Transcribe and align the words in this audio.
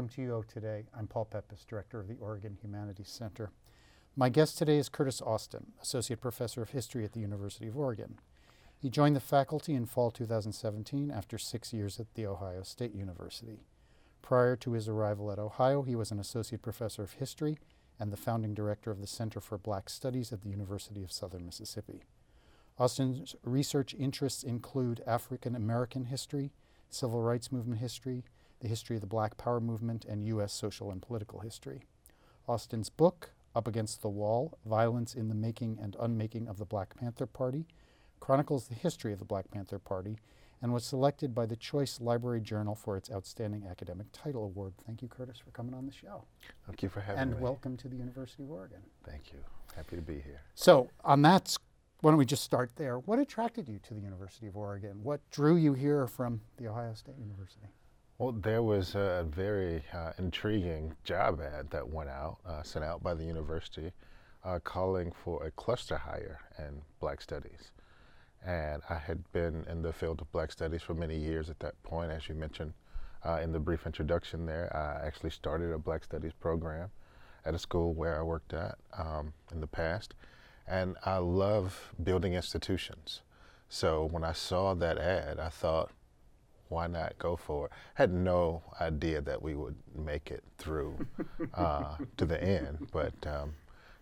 Welcome 0.00 0.24
to 0.24 0.32
UO 0.32 0.46
Today. 0.46 0.84
I'm 0.98 1.06
Paul 1.06 1.28
Peppis, 1.30 1.66
Director 1.66 2.00
of 2.00 2.08
the 2.08 2.16
Oregon 2.22 2.56
Humanities 2.62 3.10
Center. 3.10 3.50
My 4.16 4.30
guest 4.30 4.56
today 4.56 4.78
is 4.78 4.88
Curtis 4.88 5.20
Austin, 5.20 5.72
Associate 5.82 6.18
Professor 6.18 6.62
of 6.62 6.70
History 6.70 7.04
at 7.04 7.12
the 7.12 7.20
University 7.20 7.68
of 7.68 7.76
Oregon. 7.76 8.18
He 8.78 8.88
joined 8.88 9.14
the 9.14 9.20
faculty 9.20 9.74
in 9.74 9.84
fall 9.84 10.10
2017 10.10 11.10
after 11.10 11.36
six 11.36 11.74
years 11.74 12.00
at 12.00 12.14
The 12.14 12.24
Ohio 12.24 12.62
State 12.62 12.94
University. 12.94 13.66
Prior 14.22 14.56
to 14.56 14.72
his 14.72 14.88
arrival 14.88 15.30
at 15.30 15.38
Ohio, 15.38 15.82
he 15.82 15.94
was 15.94 16.10
an 16.10 16.18
Associate 16.18 16.62
Professor 16.62 17.02
of 17.02 17.12
History 17.12 17.58
and 17.98 18.10
the 18.10 18.16
founding 18.16 18.54
director 18.54 18.90
of 18.90 19.02
the 19.02 19.06
Center 19.06 19.38
for 19.38 19.58
Black 19.58 19.90
Studies 19.90 20.32
at 20.32 20.40
the 20.40 20.48
University 20.48 21.02
of 21.02 21.12
Southern 21.12 21.44
Mississippi. 21.44 22.04
Austin's 22.78 23.36
research 23.44 23.94
interests 23.98 24.44
include 24.44 25.02
African 25.06 25.54
American 25.54 26.06
history, 26.06 26.52
civil 26.88 27.20
rights 27.20 27.52
movement 27.52 27.80
history, 27.80 28.24
the 28.60 28.68
history 28.68 28.96
of 28.96 29.00
the 29.00 29.06
Black 29.06 29.36
Power 29.36 29.60
movement, 29.60 30.04
and 30.04 30.24
U.S. 30.24 30.52
social 30.52 30.90
and 30.90 31.02
political 31.02 31.40
history. 31.40 31.82
Austin's 32.46 32.90
book, 32.90 33.30
Up 33.54 33.66
Against 33.66 34.02
the 34.02 34.08
Wall 34.08 34.58
Violence 34.64 35.14
in 35.14 35.28
the 35.28 35.34
Making 35.34 35.78
and 35.80 35.96
Unmaking 35.98 36.48
of 36.48 36.58
the 36.58 36.64
Black 36.64 36.94
Panther 36.98 37.26
Party, 37.26 37.66
chronicles 38.20 38.68
the 38.68 38.74
history 38.74 39.12
of 39.12 39.18
the 39.18 39.24
Black 39.24 39.50
Panther 39.50 39.78
Party 39.78 40.18
and 40.62 40.72
was 40.72 40.84
selected 40.84 41.34
by 41.34 41.46
the 41.46 41.56
Choice 41.56 42.00
Library 42.00 42.40
Journal 42.40 42.74
for 42.74 42.96
its 42.96 43.10
Outstanding 43.10 43.64
Academic 43.68 44.08
Title 44.12 44.44
Award. 44.44 44.74
Thank 44.86 45.00
you, 45.00 45.08
Curtis, 45.08 45.38
for 45.38 45.50
coming 45.52 45.74
on 45.74 45.86
the 45.86 45.92
show. 45.92 46.24
Thank 46.66 46.82
you 46.82 46.88
for 46.88 47.00
having 47.00 47.20
and 47.20 47.30
me. 47.30 47.36
And 47.36 47.42
welcome 47.42 47.76
to 47.78 47.88
the 47.88 47.96
University 47.96 48.42
of 48.42 48.50
Oregon. 48.50 48.80
Thank 49.04 49.32
you. 49.32 49.38
Happy 49.74 49.96
to 49.96 50.02
be 50.02 50.20
here. 50.20 50.42
So, 50.54 50.90
on 51.02 51.22
that, 51.22 51.56
why 52.00 52.10
don't 52.10 52.18
we 52.18 52.26
just 52.26 52.44
start 52.44 52.72
there? 52.76 52.98
What 52.98 53.18
attracted 53.18 53.68
you 53.68 53.78
to 53.84 53.94
the 53.94 54.00
University 54.00 54.46
of 54.46 54.56
Oregon? 54.56 55.00
What 55.02 55.20
drew 55.30 55.56
you 55.56 55.72
here 55.72 56.06
from 56.06 56.42
the 56.58 56.68
Ohio 56.68 56.92
State 56.94 57.16
University? 57.18 57.68
Well, 58.20 58.32
there 58.32 58.62
was 58.62 58.96
a 58.96 59.26
very 59.30 59.82
uh, 59.94 60.12
intriguing 60.18 60.94
job 61.04 61.40
ad 61.40 61.70
that 61.70 61.88
went 61.88 62.10
out, 62.10 62.36
uh, 62.46 62.62
sent 62.62 62.84
out 62.84 63.02
by 63.02 63.14
the 63.14 63.24
university, 63.24 63.92
uh, 64.44 64.58
calling 64.62 65.10
for 65.10 65.46
a 65.46 65.50
cluster 65.52 65.96
hire 65.96 66.38
in 66.58 66.82
Black 67.00 67.22
Studies. 67.22 67.72
And 68.44 68.82
I 68.90 68.96
had 68.96 69.24
been 69.32 69.64
in 69.70 69.80
the 69.80 69.94
field 69.94 70.20
of 70.20 70.30
Black 70.32 70.52
Studies 70.52 70.82
for 70.82 70.92
many 70.92 71.16
years 71.16 71.48
at 71.48 71.60
that 71.60 71.82
point, 71.82 72.10
as 72.10 72.28
you 72.28 72.34
mentioned 72.34 72.74
uh, 73.24 73.40
in 73.42 73.52
the 73.52 73.58
brief 73.58 73.86
introduction 73.86 74.44
there. 74.44 74.70
I 74.76 75.06
actually 75.06 75.30
started 75.30 75.72
a 75.72 75.78
Black 75.78 76.04
Studies 76.04 76.34
program 76.38 76.90
at 77.46 77.54
a 77.54 77.58
school 77.58 77.94
where 77.94 78.20
I 78.20 78.22
worked 78.22 78.52
at 78.52 78.76
um, 78.98 79.32
in 79.50 79.62
the 79.62 79.66
past. 79.66 80.12
And 80.68 80.98
I 81.06 81.16
love 81.16 81.94
building 82.04 82.34
institutions. 82.34 83.22
So 83.70 84.06
when 84.10 84.24
I 84.24 84.32
saw 84.32 84.74
that 84.74 84.98
ad, 84.98 85.40
I 85.40 85.48
thought, 85.48 85.90
why 86.70 86.86
not 86.86 87.18
go 87.18 87.36
for 87.36 87.66
it? 87.66 87.72
Had 87.94 88.12
no 88.12 88.62
idea 88.80 89.20
that 89.20 89.42
we 89.42 89.54
would 89.54 89.76
make 89.94 90.30
it 90.30 90.42
through 90.56 91.06
uh, 91.54 91.96
to 92.16 92.24
the 92.24 92.42
end, 92.42 92.88
but 92.92 93.14
um, 93.26 93.52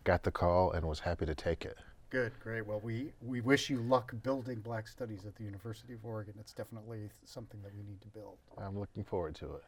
got 0.05 0.23
the 0.23 0.31
call 0.31 0.73
and 0.73 0.87
was 0.87 1.01
happy 1.01 1.27
to 1.27 1.35
take 1.35 1.65
it. 1.65 1.77
Good, 2.11 2.33
great. 2.41 2.67
Well, 2.67 2.81
we, 2.83 3.13
we 3.21 3.41
wish 3.43 3.69
you 3.69 3.79
luck 3.79 4.15
building 4.23 4.61
Black 4.61 4.89
Studies 4.89 5.27
at 5.27 5.35
the 5.37 5.45
University 5.45 5.93
of 5.93 6.05
Oregon. 6.05 6.35
It's 6.41 6.55
definitely 6.55 7.11
something 7.25 7.61
that 7.63 7.75
we 7.75 7.83
need 7.83 8.01
to 8.01 8.09
build. 8.09 8.39
I'm 8.57 8.79
looking 8.79 9.05
forward 9.05 9.35
to 9.37 9.47
it. 9.57 9.65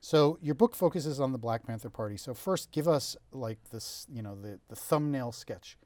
So 0.00 0.38
your 0.42 0.54
book 0.54 0.74
focuses 0.74 1.20
on 1.20 1.32
the 1.32 1.38
Black 1.38 1.66
Panther 1.66 1.90
Party. 1.90 2.16
So 2.16 2.34
first, 2.34 2.70
give 2.72 2.88
us 2.88 3.16
like 3.32 3.58
this, 3.70 4.06
you 4.12 4.22
know, 4.22 4.34
the, 4.34 4.58
the 4.68 4.76
thumbnail 4.76 5.32
sketch. 5.32 5.78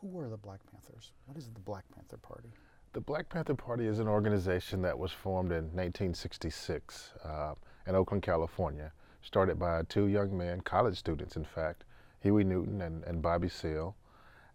Who 0.00 0.08
were 0.08 0.28
the 0.28 0.36
Black 0.36 0.60
Panthers? 0.70 1.12
What 1.24 1.36
is 1.38 1.50
the 1.50 1.60
Black 1.60 1.84
Panther 1.94 2.18
Party? 2.18 2.50
The 2.92 3.00
Black 3.00 3.28
Panther 3.28 3.54
Party 3.54 3.86
is 3.86 3.98
an 3.98 4.08
organization 4.08 4.82
that 4.82 4.98
was 4.98 5.12
formed 5.12 5.52
in 5.52 5.64
1966 5.64 7.12
uh, 7.24 7.54
in 7.86 7.94
Oakland, 7.94 8.22
California, 8.22 8.92
started 9.22 9.58
by 9.58 9.82
two 9.82 10.06
young 10.06 10.36
men, 10.36 10.60
college 10.62 10.96
students, 10.96 11.36
in 11.36 11.44
fact, 11.44 11.84
Huey 12.20 12.44
Newton 12.44 12.80
and, 12.80 13.04
and 13.04 13.20
Bobby 13.20 13.48
Seale. 13.48 13.94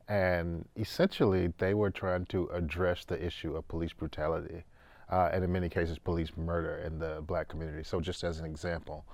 And 0.07 0.67
essentially, 0.75 1.53
they 1.57 1.73
were 1.73 1.91
trying 1.91 2.25
to 2.27 2.47
address 2.47 3.05
the 3.05 3.23
issue 3.23 3.55
of 3.55 3.67
police 3.67 3.93
brutality, 3.93 4.63
uh, 5.09 5.29
and 5.31 5.43
in 5.43 5.51
many 5.51 5.69
cases, 5.69 5.99
police 5.99 6.31
murder 6.35 6.77
in 6.85 6.99
the 6.99 7.21
black 7.25 7.47
community. 7.47 7.83
So, 7.83 8.01
just 8.01 8.23
as 8.23 8.39
an 8.39 8.45
example, 8.45 9.05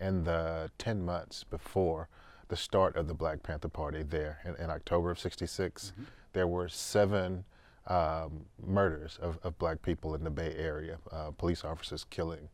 in 0.00 0.24
the 0.24 0.70
10 0.78 1.04
months 1.04 1.44
before 1.44 2.08
the 2.48 2.56
start 2.56 2.96
of 2.96 3.08
the 3.08 3.14
Black 3.14 3.42
Panther 3.42 3.68
Party 3.68 4.02
there 4.02 4.38
in, 4.44 4.54
in 4.62 4.70
October 4.70 5.10
of 5.10 5.18
66, 5.18 5.92
mm-hmm. 5.92 6.04
there 6.32 6.46
were 6.46 6.68
seven 6.68 7.44
um, 7.86 8.46
murders 8.64 9.18
of, 9.20 9.38
of, 9.42 9.58
black 9.58 9.82
people 9.82 10.14
in 10.14 10.24
the 10.24 10.30
Bay 10.30 10.54
Area, 10.56 10.98
uh, 11.12 11.30
police 11.32 11.64
officers 11.64 12.04
killing 12.08 12.48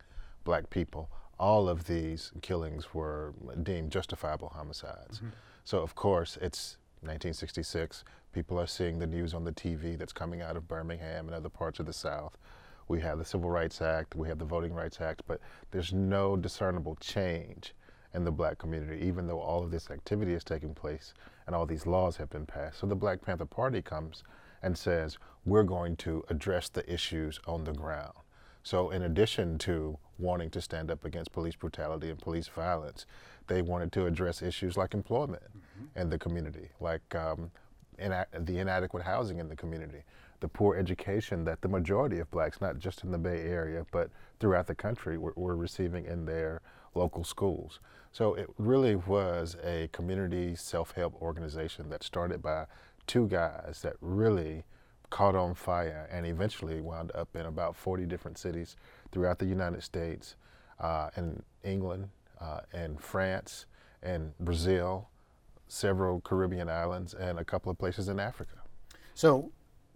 black 0.45 0.69
people. 0.71 1.09
All 1.39 1.69
of 1.69 1.87
these 1.87 2.33
killings 2.43 2.93
were 2.93 3.33
deemed 3.63 3.93
justifiable 3.93 4.49
homicides. 4.49 5.19
Mm-hmm. 5.19 5.29
So, 5.65 5.79
of 5.79 5.95
course, 5.95 6.37
it's 6.41 6.79
1966. 7.03 8.05
People 8.33 8.59
are 8.59 8.67
seeing 8.67 8.99
the 8.99 9.07
news 9.07 9.33
on 9.33 9.45
the 9.45 9.53
TV 9.53 9.97
that's 9.97 10.13
coming 10.13 10.43
out 10.43 10.57
of 10.57 10.67
Birmingham 10.67 11.27
and 11.27 11.35
other 11.35 11.49
parts 11.49 11.79
of 11.79 11.87
the 11.87 11.93
South. 11.93 12.37
We 12.89 13.01
have 13.01 13.19
the 13.19 13.25
Civil 13.25 13.51
Rights 13.51 13.81
Act, 13.81 14.17
we 14.17 14.27
have 14.29 14.39
the 14.39 14.45
Voting 14.45 14.75
Rights 14.75 15.01
Act, 15.01 15.23
but 15.29 15.41
there's 15.71 15.93
no 15.93 16.37
discernible 16.37 16.97
change 16.97 17.73
in 18.15 18.25
the 18.25 18.33
black 18.33 18.59
community, 18.59 19.07
even 19.07 19.29
though 19.29 19.39
all 19.39 19.63
of 19.63 19.71
this 19.71 19.91
activity 19.91 20.35
is 20.35 20.43
taking 20.43 20.75
place 20.75 21.15
and 21.47 21.55
all 21.55 21.67
these 21.67 21.87
laws 21.87 22.17
have 22.17 22.31
been 22.31 22.47
passed. 22.47 22.81
So 22.81 22.87
the 22.87 22.97
Black 22.97 23.23
Panther 23.23 23.45
Party 23.45 23.83
comes 23.83 24.25
and 24.63 24.77
says, 24.77 25.19
we're 25.45 25.63
going 25.63 25.97
to 25.97 26.25
address 26.29 26.69
the 26.69 26.91
issues 26.93 27.41
on 27.47 27.65
the 27.65 27.73
ground. 27.73 28.13
So, 28.63 28.91
in 28.91 29.03
addition 29.03 29.59
to 29.59 29.99
wanting 30.19 30.51
to 30.51 30.61
stand 30.61 30.91
up 30.91 31.05
against 31.05 31.33
police 31.33 31.57
brutality 31.57 32.11
and 32.11 32.19
police 32.19 32.49
violence, 32.49 33.07
they 33.47 33.63
wanted 33.63 33.91
to 33.93 34.07
address 34.07 34.43
issues 34.43 34.77
like 34.77 34.93
employment 34.93 35.43
mm-hmm. 35.43 35.99
in 35.99 36.11
the 36.11 36.19
community, 36.19 36.69
like 36.79 37.15
um, 37.15 37.51
ina- 37.99 38.27
the 38.39 38.59
inadequate 38.59 39.03
housing 39.03 39.39
in 39.39 39.49
the 39.49 39.57
community, 39.57 40.03
the 40.41 40.49
poor 40.49 40.77
education 40.77 41.45
that 41.45 41.63
the 41.63 41.69
majority 41.69 42.19
of 42.19 42.31
blacks, 42.31 42.61
not 42.61 42.79
just 42.79 43.03
in 43.03 43.11
the 43.11 43.19
Bay 43.19 43.41
Area, 43.41 43.87
but 43.93 44.11
throughout 44.39 44.67
the 44.67 44.75
country, 44.75 45.17
were, 45.17 45.33
were 45.37 45.57
receiving 45.57 46.05
in 46.05 46.27
their 46.27 46.61
local 46.95 47.25
schools. 47.25 47.81
So, 48.13 48.35
it 48.35 48.51
really 48.59 48.97
was 48.97 49.57
a 49.65 49.89
community 49.93 50.55
self 50.55 50.93
help 50.93 51.15
organization 51.23 51.89
that 51.91 52.03
started 52.03 52.43
by 52.43 52.67
two 53.11 53.27
guys 53.27 53.81
that 53.83 53.97
really 54.01 54.63
caught 55.11 55.35
on 55.35 55.53
fire 55.53 56.09
and 56.13 56.25
eventually 56.25 56.81
wound 56.81 57.11
up 57.17 57.35
in 57.35 57.45
about 57.45 57.75
40 57.75 58.07
different 58.07 58.39
cities 58.39 58.77
throughout 59.11 59.41
the 59.41 59.47
United 59.47 59.83
States, 59.83 60.37
uh, 60.79 61.11
in 61.17 61.43
England, 61.65 62.09
uh, 62.41 62.61
and 62.73 63.01
France, 63.01 63.67
and 64.01 64.33
Brazil, 64.39 65.09
several 65.67 66.21
Caribbean 66.21 66.69
islands, 66.69 67.13
and 67.13 67.41
a 67.41 67.45
couple 67.45 67.69
of 67.73 67.77
places 67.77 68.09
in 68.09 68.21
Africa. 68.21 68.55
So, 69.15 69.51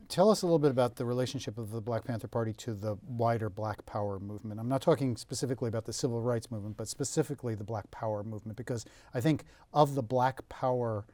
tell 0.08 0.28
us 0.28 0.42
a 0.42 0.46
little 0.46 0.58
bit 0.58 0.72
about 0.72 0.96
the 0.96 1.04
relationship 1.04 1.56
of 1.56 1.70
the 1.70 1.80
Black 1.80 2.02
Panther 2.02 2.26
Party 2.26 2.52
to 2.54 2.74
the 2.74 2.96
wider 3.06 3.48
Black 3.48 3.86
Power 3.86 4.18
movement. 4.18 4.58
I'm 4.58 4.68
not 4.68 4.82
talking 4.82 5.16
specifically 5.16 5.68
about 5.68 5.84
the 5.84 5.92
civil 5.92 6.20
rights 6.20 6.50
movement, 6.50 6.76
but 6.76 6.88
specifically 6.88 7.54
the 7.54 7.62
Black 7.62 7.88
Power 7.92 8.24
movement, 8.24 8.58
because 8.58 8.84
I 9.14 9.20
think 9.20 9.44
of 9.72 9.94
the 9.94 10.02
Black 10.02 10.48
Power 10.48 11.04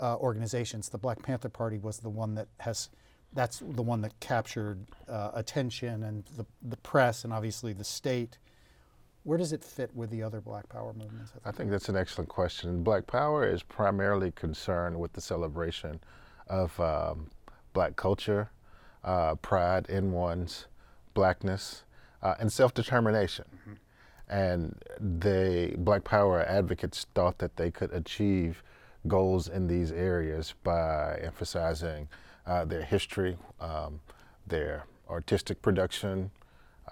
uh, 0.00 0.16
organizations, 0.16 0.88
the 0.88 0.98
Black 0.98 1.22
Panther 1.22 1.48
Party 1.48 1.78
was 1.78 1.98
the 1.98 2.10
one 2.10 2.34
that 2.34 2.48
has 2.60 2.90
that's 3.34 3.58
the 3.58 3.82
one 3.82 4.00
that 4.02 4.18
captured 4.20 4.86
uh, 5.08 5.32
attention 5.34 6.04
and 6.04 6.24
the, 6.36 6.46
the 6.62 6.76
press 6.78 7.24
and 7.24 7.32
obviously 7.32 7.72
the 7.72 7.84
state. 7.84 8.38
Where 9.24 9.38
does 9.38 9.52
it 9.52 9.64
fit 9.64 9.90
with 9.94 10.10
the 10.10 10.22
other 10.22 10.40
Black 10.40 10.68
Power 10.68 10.92
movements? 10.92 11.32
I 11.44 11.50
think, 11.50 11.70
that's 11.70 11.88
an 11.88 11.96
excellent 11.96 12.28
question. 12.28 12.82
Black 12.84 13.06
Power 13.06 13.44
is 13.44 13.62
primarily 13.62 14.30
concerned 14.30 15.00
with 15.00 15.14
the 15.14 15.20
celebration 15.20 16.00
of 16.46 16.78
um, 16.78 17.30
black 17.72 17.96
culture, 17.96 18.50
uh, 19.02 19.34
pride 19.36 19.86
in 19.88 20.12
one's 20.12 20.66
blackness, 21.14 21.84
uh, 22.22 22.34
and 22.38 22.52
self 22.52 22.74
determination. 22.74 23.46
Mm-hmm. 23.56 23.72
And 24.28 24.82
the 24.98 25.74
Black 25.78 26.04
Power 26.04 26.42
advocates 26.42 27.06
thought 27.14 27.38
that 27.38 27.56
they 27.56 27.70
could 27.70 27.92
achieve 27.92 28.62
goals 29.06 29.48
in 29.48 29.66
these 29.66 29.92
areas 29.92 30.54
by 30.62 31.18
emphasizing 31.22 32.08
uh, 32.46 32.64
their 32.64 32.82
history, 32.82 33.36
um, 33.60 34.00
their 34.46 34.86
artistic 35.08 35.60
production, 35.62 36.30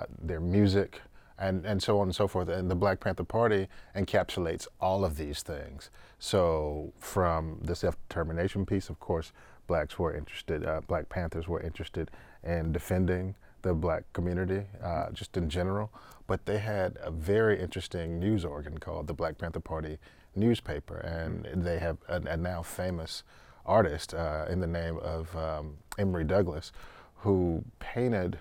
uh, 0.00 0.06
their 0.20 0.40
music, 0.40 1.00
and, 1.38 1.64
and 1.66 1.82
so 1.82 1.98
on 1.98 2.08
and 2.08 2.14
so 2.14 2.28
forth. 2.28 2.48
And 2.48 2.70
the 2.70 2.74
Black 2.74 3.00
Panther 3.00 3.24
Party 3.24 3.68
encapsulates 3.96 4.66
all 4.80 5.04
of 5.04 5.16
these 5.16 5.42
things. 5.42 5.90
So, 6.18 6.92
from 6.98 7.58
the 7.62 7.74
self 7.74 7.96
determination 8.08 8.64
piece, 8.64 8.88
of 8.88 9.00
course, 9.00 9.32
blacks 9.66 9.98
were 9.98 10.14
interested, 10.14 10.64
uh, 10.64 10.80
Black 10.86 11.08
Panthers 11.08 11.48
were 11.48 11.60
interested 11.60 12.10
in 12.44 12.72
defending 12.72 13.34
the 13.62 13.74
black 13.74 14.04
community, 14.12 14.62
uh, 14.82 15.10
just 15.12 15.36
in 15.36 15.48
general. 15.48 15.90
But 16.26 16.46
they 16.46 16.58
had 16.58 16.98
a 17.00 17.10
very 17.10 17.60
interesting 17.60 18.18
news 18.18 18.44
organ 18.44 18.78
called 18.78 19.06
the 19.06 19.14
Black 19.14 19.38
Panther 19.38 19.60
Party 19.60 19.98
newspaper, 20.34 20.96
and 20.98 21.64
they 21.64 21.78
have 21.78 21.98
a, 22.08 22.20
a 22.22 22.36
now 22.36 22.62
famous 22.62 23.22
artist 23.64 24.14
uh, 24.14 24.46
in 24.48 24.60
the 24.60 24.66
name 24.66 24.98
of 24.98 25.34
um, 25.36 25.76
Emory 25.98 26.24
Douglas, 26.24 26.72
who 27.16 27.64
painted, 27.78 28.38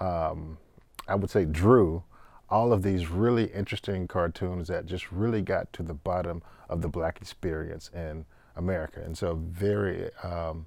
um, 0.00 0.58
I 1.06 1.14
would 1.14 1.30
say, 1.30 1.44
drew 1.44 2.02
all 2.50 2.72
of 2.72 2.82
these 2.82 3.08
really 3.08 3.44
interesting 3.52 4.08
cartoons 4.08 4.68
that 4.68 4.86
just 4.86 5.12
really 5.12 5.42
got 5.42 5.72
to 5.74 5.82
the 5.82 5.94
bottom 5.94 6.42
of 6.68 6.80
the 6.80 6.88
black 6.88 7.20
experience 7.20 7.90
in 7.94 8.24
America. 8.56 9.00
And 9.00 9.16
so 9.16 9.34
very, 9.34 10.10
um, 10.22 10.66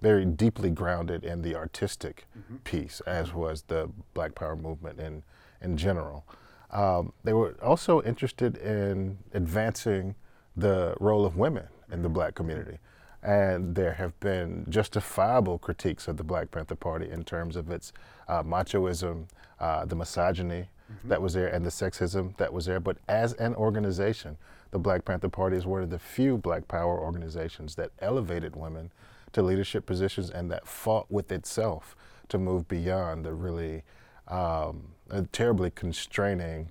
very 0.00 0.24
deeply 0.24 0.70
grounded 0.70 1.24
in 1.24 1.42
the 1.42 1.54
artistic 1.54 2.26
mm-hmm. 2.36 2.56
piece, 2.56 3.00
as 3.02 3.32
was 3.32 3.62
the 3.62 3.90
Black 4.12 4.34
Power 4.34 4.56
movement 4.56 4.98
in, 4.98 5.22
in 5.62 5.76
general. 5.76 6.26
Um, 6.72 7.12
they 7.24 7.32
were 7.32 7.56
also 7.62 8.02
interested 8.02 8.56
in 8.56 9.18
advancing 9.34 10.14
the 10.56 10.94
role 11.00 11.24
of 11.24 11.36
women 11.36 11.66
in 11.90 12.02
the 12.02 12.08
black 12.08 12.34
community. 12.34 12.78
And 13.22 13.74
there 13.74 13.94
have 13.94 14.18
been 14.20 14.64
justifiable 14.68 15.58
critiques 15.58 16.08
of 16.08 16.16
the 16.16 16.24
Black 16.24 16.50
Panther 16.50 16.74
Party 16.74 17.10
in 17.10 17.22
terms 17.22 17.54
of 17.54 17.70
its 17.70 17.92
uh, 18.28 18.42
machoism, 18.42 19.26
uh, 19.58 19.84
the 19.84 19.94
misogyny 19.94 20.68
mm-hmm. 20.90 21.08
that 21.08 21.20
was 21.20 21.34
there, 21.34 21.48
and 21.48 21.64
the 21.64 21.70
sexism 21.70 22.34
that 22.38 22.52
was 22.52 22.64
there. 22.64 22.80
But 22.80 22.96
as 23.08 23.34
an 23.34 23.54
organization, 23.56 24.38
the 24.70 24.78
Black 24.78 25.04
Panther 25.04 25.28
Party 25.28 25.56
is 25.56 25.66
one 25.66 25.82
of 25.82 25.90
the 25.90 25.98
few 25.98 26.38
black 26.38 26.66
power 26.66 26.98
organizations 26.98 27.74
that 27.74 27.90
elevated 27.98 28.56
women 28.56 28.90
to 29.32 29.42
leadership 29.42 29.84
positions 29.84 30.30
and 30.30 30.50
that 30.50 30.66
fought 30.66 31.10
with 31.10 31.30
itself 31.30 31.94
to 32.28 32.38
move 32.38 32.68
beyond 32.68 33.24
the 33.24 33.34
really 33.34 33.82
um, 34.30 34.82
terribly 35.32 35.70
constraining 35.70 36.70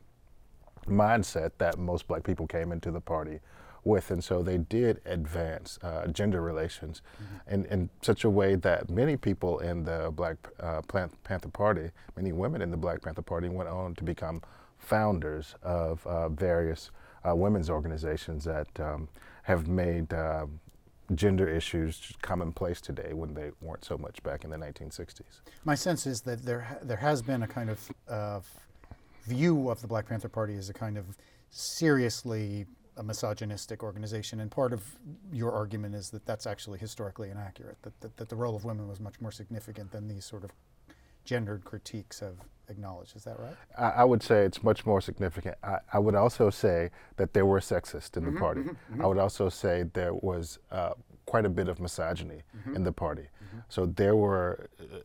mindset 0.87 1.51
that 1.57 1.77
most 1.77 2.07
black 2.07 2.23
people 2.23 2.47
came 2.47 2.71
into 2.71 2.91
the 2.91 3.01
party 3.01 3.39
with. 3.83 4.11
And 4.11 4.23
so 4.23 4.41
they 4.41 4.57
did 4.57 5.01
advance 5.05 5.79
uh, 5.81 6.07
gender 6.07 6.41
relations 6.41 7.01
mm-hmm. 7.15 7.53
in, 7.53 7.65
in 7.65 7.89
such 8.01 8.23
a 8.23 8.29
way 8.29 8.55
that 8.55 8.89
many 8.89 9.17
people 9.17 9.59
in 9.59 9.83
the 9.83 10.11
Black 10.15 10.37
uh, 10.59 10.81
Panther 11.23 11.49
Party, 11.49 11.91
many 12.15 12.31
women 12.31 12.61
in 12.61 12.71
the 12.71 12.77
Black 12.77 13.01
Panther 13.01 13.21
Party, 13.21 13.49
went 13.49 13.69
on 13.69 13.95
to 13.95 14.03
become 14.03 14.41
founders 14.77 15.55
of 15.61 16.05
uh, 16.07 16.29
various 16.29 16.91
uh, 17.27 17.35
women's 17.35 17.69
organizations 17.69 18.45
that 18.45 18.67
um, 18.79 19.09
have 19.43 19.67
made 19.67 20.13
uh, 20.13 20.45
gender 21.15 21.47
issues 21.47 22.13
commonplace 22.21 22.81
today 22.81 23.13
when 23.13 23.33
they 23.33 23.51
weren't 23.61 23.83
so 23.83 23.97
much 23.97 24.21
back 24.23 24.43
in 24.43 24.49
the 24.49 24.57
1960s. 24.57 25.41
My 25.65 25.75
sense 25.75 26.05
is 26.05 26.21
that 26.21 26.43
there 26.45 26.79
there 26.83 26.97
has 26.97 27.21
been 27.21 27.43
a 27.43 27.47
kind 27.47 27.69
of 27.69 28.45
view 29.25 29.69
of 29.69 29.81
the 29.81 29.87
Black 29.87 30.07
Panther 30.07 30.29
Party 30.29 30.55
as 30.55 30.69
a 30.69 30.73
kind 30.73 30.97
of 30.97 31.05
seriously 31.49 32.65
a 32.97 33.03
misogynistic 33.03 33.81
organization, 33.81 34.41
and 34.41 34.51
part 34.51 34.73
of 34.73 34.83
your 35.31 35.53
argument 35.53 35.95
is 35.95 36.09
that 36.09 36.25
that's 36.25 36.45
actually 36.45 36.77
historically 36.77 37.29
inaccurate. 37.29 37.81
That, 37.83 37.99
that, 38.01 38.17
that 38.17 38.29
the 38.29 38.35
role 38.35 38.55
of 38.55 38.65
women 38.65 38.89
was 38.89 38.99
much 38.99 39.21
more 39.21 39.31
significant 39.31 39.91
than 39.91 40.07
these 40.07 40.25
sort 40.25 40.43
of 40.43 40.51
gendered 41.23 41.63
critiques 41.63 42.19
have 42.19 42.35
acknowledged. 42.69 43.15
Is 43.15 43.23
that 43.23 43.39
right? 43.39 43.55
I, 43.77 44.01
I 44.01 44.03
would 44.03 44.23
say 44.23 44.45
it's 44.45 44.63
much 44.63 44.85
more 44.85 45.01
significant. 45.01 45.57
I, 45.63 45.79
I, 45.93 45.99
would 45.99 46.15
also 46.15 46.49
say 46.49 46.91
that 47.17 47.33
there 47.33 47.45
were 47.45 47.59
sexists 47.59 48.15
in 48.15 48.23
mm-hmm, 48.23 48.33
the 48.33 48.39
party. 48.39 48.61
Mm-hmm, 48.61 48.93
mm-hmm. 48.93 49.01
I 49.01 49.07
would 49.07 49.17
also 49.17 49.49
say 49.49 49.83
there 49.93 50.13
was 50.13 50.59
uh, 50.71 50.93
quite 51.25 51.45
a 51.45 51.49
bit 51.49 51.67
of 51.67 51.79
misogyny 51.79 52.43
mm-hmm. 52.57 52.75
in 52.75 52.83
the 52.83 52.91
party. 52.91 53.23
Mm-hmm. 53.23 53.59
So 53.69 53.85
there 53.85 54.15
were 54.15 54.69
uh, 54.79 54.99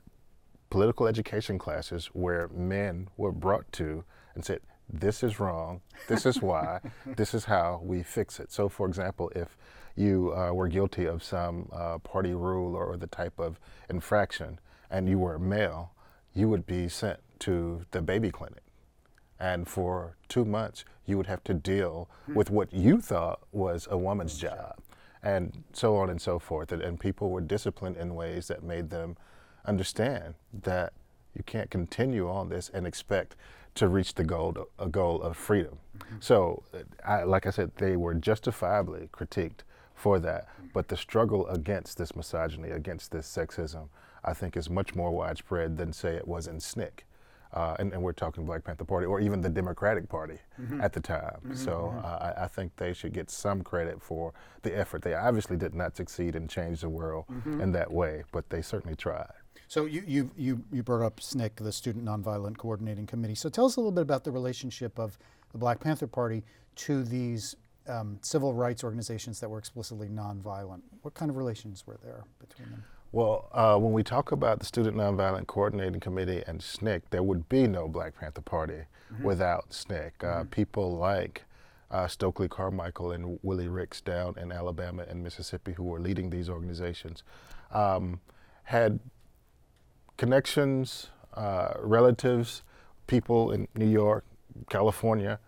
political 0.70 1.06
education 1.06 1.58
classes 1.58 2.06
where 2.12 2.49
men 2.49 3.08
were 3.16 3.32
brought 3.32 3.70
to 3.72 4.05
and 4.34 4.44
said, 4.44 4.61
this 4.88 5.22
is 5.22 5.40
wrong, 5.40 5.81
this 6.08 6.26
is 6.26 6.43
why, 6.43 6.81
this 7.06 7.34
is 7.34 7.44
how 7.46 7.81
we 7.82 8.02
fix 8.02 8.38
it. 8.40 8.52
So, 8.52 8.69
for 8.69 8.87
example, 8.87 9.31
if 9.34 9.56
you 9.96 10.34
uh, 10.34 10.52
were 10.52 10.69
guilty 10.69 11.06
of 11.06 11.22
some 11.22 11.69
uh, 11.72 11.99
party 11.99 12.34
rule 12.34 12.75
or, 12.75 12.87
or, 12.87 12.96
the 12.96 13.06
type 13.06 13.38
of 13.38 13.61
infraction 13.88 14.58
and 14.90 15.08
you 15.08 15.19
were 15.19 15.38
male, 15.38 15.93
you 16.34 16.49
would 16.49 16.66
be 16.66 16.88
sent 16.88 17.20
to 17.41 17.85
the 17.91 18.03
baby 18.03 18.31
clinic. 18.31 18.63
And 19.39 19.69
for 19.69 20.17
two 20.29 20.45
months, 20.45 20.85
you 21.07 21.17
would 21.17 21.27
have 21.27 21.45
to 21.45 21.55
deal 21.55 22.09
with 22.35 22.51
what 22.51 22.73
you 22.73 23.01
thought 23.01 23.41
was 23.53 23.87
a 23.91 23.99
woman's 23.99 24.39
job, 24.39 24.79
and 25.23 25.65
so 25.73 25.97
on 25.97 26.09
and 26.09 26.21
so 26.21 26.39
forth. 26.39 26.73
And, 26.73 26.81
and 26.81 26.99
people 26.99 27.31
were 27.31 27.41
disciplined 27.41 27.97
in 27.97 28.15
ways 28.15 28.49
that 28.49 28.63
made 28.63 28.91
them 28.91 29.17
understand 29.67 30.35
that 30.63 30.93
you 31.35 31.43
can't 31.43 31.71
continue 31.71 32.31
on 32.31 32.49
this 32.49 32.71
and 32.73 32.87
expect 32.87 33.37
to 33.75 33.89
reach 33.89 34.15
the 34.15 34.25
goal, 34.25 34.69
a 34.79 34.89
goal 34.89 35.21
of 35.21 35.37
freedom. 35.37 35.79
Mm-hmm. 35.99 36.17
So, 36.21 36.63
I, 37.05 37.25
like 37.25 37.47
I 37.47 37.51
said, 37.51 37.73
they 37.77 37.97
were 37.97 38.15
justifiably 38.15 39.09
critiqued 39.13 39.61
for 39.95 40.19
that. 40.21 40.49
But 40.73 40.89
the 40.89 40.97
struggle 40.97 41.47
against 41.49 41.99
this 41.99 42.15
misogyny, 42.15 42.71
against 42.71 43.11
this 43.11 43.27
sexism, 43.27 43.89
I 44.25 44.33
think 44.33 44.57
is 44.57 44.71
much 44.71 44.95
more 44.95 45.11
widespread 45.11 45.77
than, 45.77 45.93
say, 45.93 46.15
it 46.15 46.27
was 46.27 46.47
in 46.47 46.59
SNCC. 46.59 47.01
Uh, 47.55 47.77
and, 47.79 47.93
and, 47.93 48.03
we're 48.03 48.12
talking 48.12 48.45
Black 48.45 48.65
Panther 48.65 48.85
Party 48.85 49.06
or 49.06 49.21
even 49.21 49.41
the 49.41 49.49
Democratic 49.49 50.09
Party 50.09 50.39
mm-hmm. 50.61 50.81
at 50.81 50.93
the 50.93 50.99
time. 50.99 51.39
Mm-hmm. 51.45 51.55
So 51.55 51.95
mm-hmm. 51.95 52.05
uh, 52.05 52.33
I, 52.41 52.45
I, 52.45 52.47
think 52.49 52.75
they 52.75 52.93
should 52.93 53.12
get 53.12 53.31
some 53.31 53.62
credit 53.62 54.03
for 54.03 54.33
the 54.62 54.77
effort. 54.77 55.03
They 55.03 55.15
obviously 55.15 55.56
did 55.56 55.73
not 55.73 55.97
succeed 55.97 56.35
and 56.35 56.51
change 56.51 56.81
the 56.81 56.89
world 56.89 57.27
mm-hmm. 57.31 57.61
in 57.61 57.71
that 57.71 57.93
way, 57.93 58.25
but 58.33 58.51
they 58.51 58.61
certainly 58.61 58.97
tried. 58.97 59.31
So 59.69 59.85
you, 59.85 60.03
you, 60.05 60.31
you, 60.37 60.65
you 60.73 60.83
brought 60.83 61.05
up 61.06 61.21
SNCC, 61.21 61.56
the 61.56 61.73
Student 61.73 62.05
Nonviolent 62.05 62.56
Coordinating 62.56 63.06
Committee. 63.06 63.37
So 63.37 63.49
tell 63.49 63.67
us 63.67 63.77
a 63.77 63.81
little 63.81 63.93
bit 63.93 64.03
about 64.03 64.25
the 64.25 64.33
relationship 64.33 64.99
of 64.99 65.17
the 65.53 65.59
Black 65.59 65.79
Panther 65.79 66.09
Party 66.09 66.43
to 66.77 67.05
these 67.05 67.55
um, 67.89 68.19
civil 68.23 68.55
rights 68.55 68.83
organizations 68.83 69.41
that 69.41 69.49
were 69.49 69.59
explicitly 69.59 70.09
nonviolent. 70.09 70.81
What 71.03 71.15
kind 71.15 71.31
of 71.31 71.37
relations 71.37 71.87
were 71.87 71.99
there 72.03 72.25
between 72.41 72.71
them? 72.71 72.85
Well, 73.14 73.49
uh, 73.52 73.78
when 73.78 73.93
we 73.93 74.02
talk 74.02 74.32
about 74.32 74.58
the 74.58 74.66
Student 74.66 74.96
Nonviolent 74.96 75.46
Coordinating 75.46 76.00
Committee 76.00 76.43
and 76.49 76.58
SNCC, 76.58 77.02
there 77.11 77.22
would 77.22 77.49
be 77.49 77.69
no 77.69 77.87
Black 77.87 78.19
Panther 78.19 78.40
Party 78.40 78.87
mm-hmm. 79.12 79.22
without 79.22 79.70
SNCC. 79.70 80.11
Uh, 80.19 80.26
mm-hmm. 80.26 80.49
People 80.49 80.96
like 80.96 81.44
uh, 81.93 82.08
Stokely 82.08 82.49
Carmichael 82.49 83.12
and 83.12 83.38
Willie 83.44 83.69
Ricks 83.69 84.00
down 84.00 84.34
in 84.37 84.50
Alabama 84.50 85.05
and 85.08 85.22
Mississippi, 85.22 85.75
who 85.75 85.84
were 85.84 86.00
leading 86.00 86.31
these 86.31 86.49
organizations, 86.49 87.22
um, 87.70 88.19
had 88.64 88.99
connections, 90.16 91.11
uh, 91.34 91.75
relatives, 91.78 92.64
people 93.06 93.52
in 93.52 93.69
New 93.76 93.88
York, 93.88 94.25
California, 94.69 95.38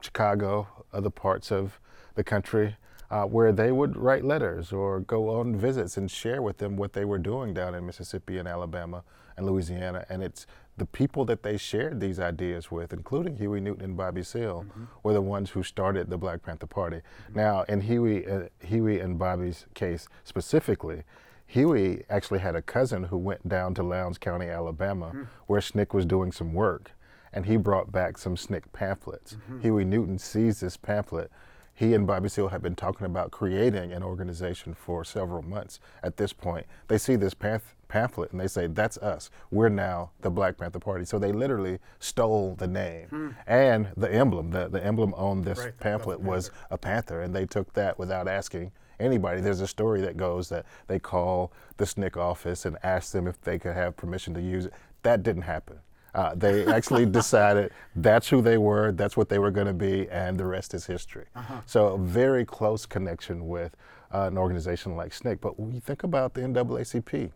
Chicago, 0.00 0.68
other 0.90 1.10
parts 1.10 1.52
of 1.52 1.80
the 2.14 2.24
country, 2.24 2.76
uh, 3.10 3.24
where 3.24 3.52
they 3.52 3.72
would 3.72 3.96
write 3.96 4.24
letters 4.24 4.72
or 4.72 5.00
go 5.00 5.40
on 5.40 5.56
visits 5.56 5.96
and 5.96 6.10
share 6.10 6.40
with 6.40 6.58
them 6.58 6.76
what 6.76 6.92
they 6.92 7.04
were 7.04 7.18
doing 7.18 7.52
down 7.52 7.74
in 7.74 7.84
Mississippi 7.84 8.38
and 8.38 8.46
Alabama 8.46 9.02
and 9.36 9.46
Louisiana. 9.46 10.04
And 10.08 10.22
it's 10.22 10.46
the 10.76 10.86
people 10.86 11.24
that 11.26 11.42
they 11.42 11.56
shared 11.56 12.00
these 12.00 12.20
ideas 12.20 12.70
with, 12.70 12.92
including 12.92 13.36
Huey 13.36 13.60
Newton 13.60 13.84
and 13.84 13.96
Bobby 13.96 14.22
Seale, 14.22 14.64
mm-hmm. 14.68 14.84
were 15.02 15.12
the 15.12 15.20
ones 15.20 15.50
who 15.50 15.62
started 15.62 16.08
the 16.08 16.16
Black 16.16 16.42
Panther 16.42 16.66
Party. 16.66 16.98
Mm-hmm. 16.98 17.38
Now, 17.38 17.62
in 17.62 17.80
Huey, 17.80 18.26
uh, 18.26 18.42
Huey 18.60 19.00
and 19.00 19.18
Bobby's 19.18 19.66
case 19.74 20.08
specifically, 20.24 21.02
Huey 21.46 22.04
actually 22.08 22.38
had 22.38 22.54
a 22.54 22.62
cousin 22.62 23.04
who 23.04 23.18
went 23.18 23.48
down 23.48 23.74
to 23.74 23.82
Lowndes 23.82 24.18
County, 24.18 24.46
Alabama, 24.46 25.08
mm-hmm. 25.08 25.22
where 25.48 25.60
SNCC 25.60 25.92
was 25.92 26.06
doing 26.06 26.30
some 26.30 26.54
work, 26.54 26.92
and 27.32 27.44
he 27.44 27.56
brought 27.56 27.90
back 27.90 28.16
some 28.18 28.36
SNCC 28.36 28.62
pamphlets. 28.72 29.34
Mm-hmm. 29.34 29.60
Huey 29.60 29.84
Newton 29.84 30.18
sees 30.18 30.60
this 30.60 30.76
pamphlet. 30.76 31.30
He 31.80 31.94
and 31.94 32.06
Bobby 32.06 32.28
Seale 32.28 32.48
have 32.48 32.60
been 32.60 32.74
talking 32.74 33.06
about 33.06 33.30
creating 33.30 33.90
an 33.90 34.02
organization 34.02 34.74
for 34.74 35.02
several 35.02 35.40
months. 35.40 35.80
At 36.02 36.18
this 36.18 36.30
point, 36.30 36.66
they 36.88 36.98
see 36.98 37.16
this 37.16 37.32
pamphlet 37.32 38.32
and 38.32 38.38
they 38.38 38.48
say, 38.48 38.66
That's 38.66 38.98
us. 38.98 39.30
We're 39.50 39.70
now 39.70 40.10
the 40.20 40.28
Black 40.28 40.58
Panther 40.58 40.78
Party. 40.78 41.06
So 41.06 41.18
they 41.18 41.32
literally 41.32 41.78
stole 41.98 42.54
the 42.54 42.66
name 42.66 43.06
hmm. 43.06 43.28
and 43.46 43.88
the 43.96 44.12
emblem. 44.12 44.50
The, 44.50 44.68
the 44.68 44.84
emblem 44.84 45.14
on 45.14 45.40
this 45.40 45.58
right, 45.58 45.80
pamphlet 45.80 46.20
was 46.20 46.50
a 46.70 46.76
panther, 46.76 47.22
and 47.22 47.34
they 47.34 47.46
took 47.46 47.72
that 47.72 47.98
without 47.98 48.28
asking 48.28 48.72
anybody. 49.00 49.40
There's 49.40 49.62
a 49.62 49.66
story 49.66 50.02
that 50.02 50.18
goes 50.18 50.50
that 50.50 50.66
they 50.86 50.98
call 50.98 51.50
the 51.78 51.86
SNCC 51.86 52.18
office 52.18 52.66
and 52.66 52.76
ask 52.82 53.12
them 53.12 53.26
if 53.26 53.40
they 53.40 53.58
could 53.58 53.74
have 53.74 53.96
permission 53.96 54.34
to 54.34 54.42
use 54.42 54.66
it. 54.66 54.74
That 55.02 55.22
didn't 55.22 55.42
happen. 55.42 55.78
Uh, 56.14 56.34
they 56.34 56.66
actually 56.66 57.06
decided 57.20 57.72
that's 57.96 58.28
who 58.28 58.42
they 58.42 58.58
were, 58.58 58.92
that's 58.92 59.16
what 59.16 59.28
they 59.28 59.38
were 59.38 59.50
going 59.50 59.66
to 59.66 59.72
be, 59.72 60.08
and 60.10 60.38
the 60.38 60.46
rest 60.46 60.74
is 60.74 60.86
history. 60.86 61.26
Uh-huh. 61.34 61.60
So, 61.66 61.86
a 61.88 61.98
very 61.98 62.44
close 62.44 62.86
connection 62.86 63.48
with 63.48 63.76
uh, 64.12 64.22
an 64.22 64.38
organization 64.38 64.96
like 64.96 65.12
SNCC. 65.12 65.40
But 65.40 65.58
when 65.58 65.72
you 65.72 65.80
think 65.80 66.02
about 66.02 66.34
the 66.34 66.42
NAACP, 66.42 67.30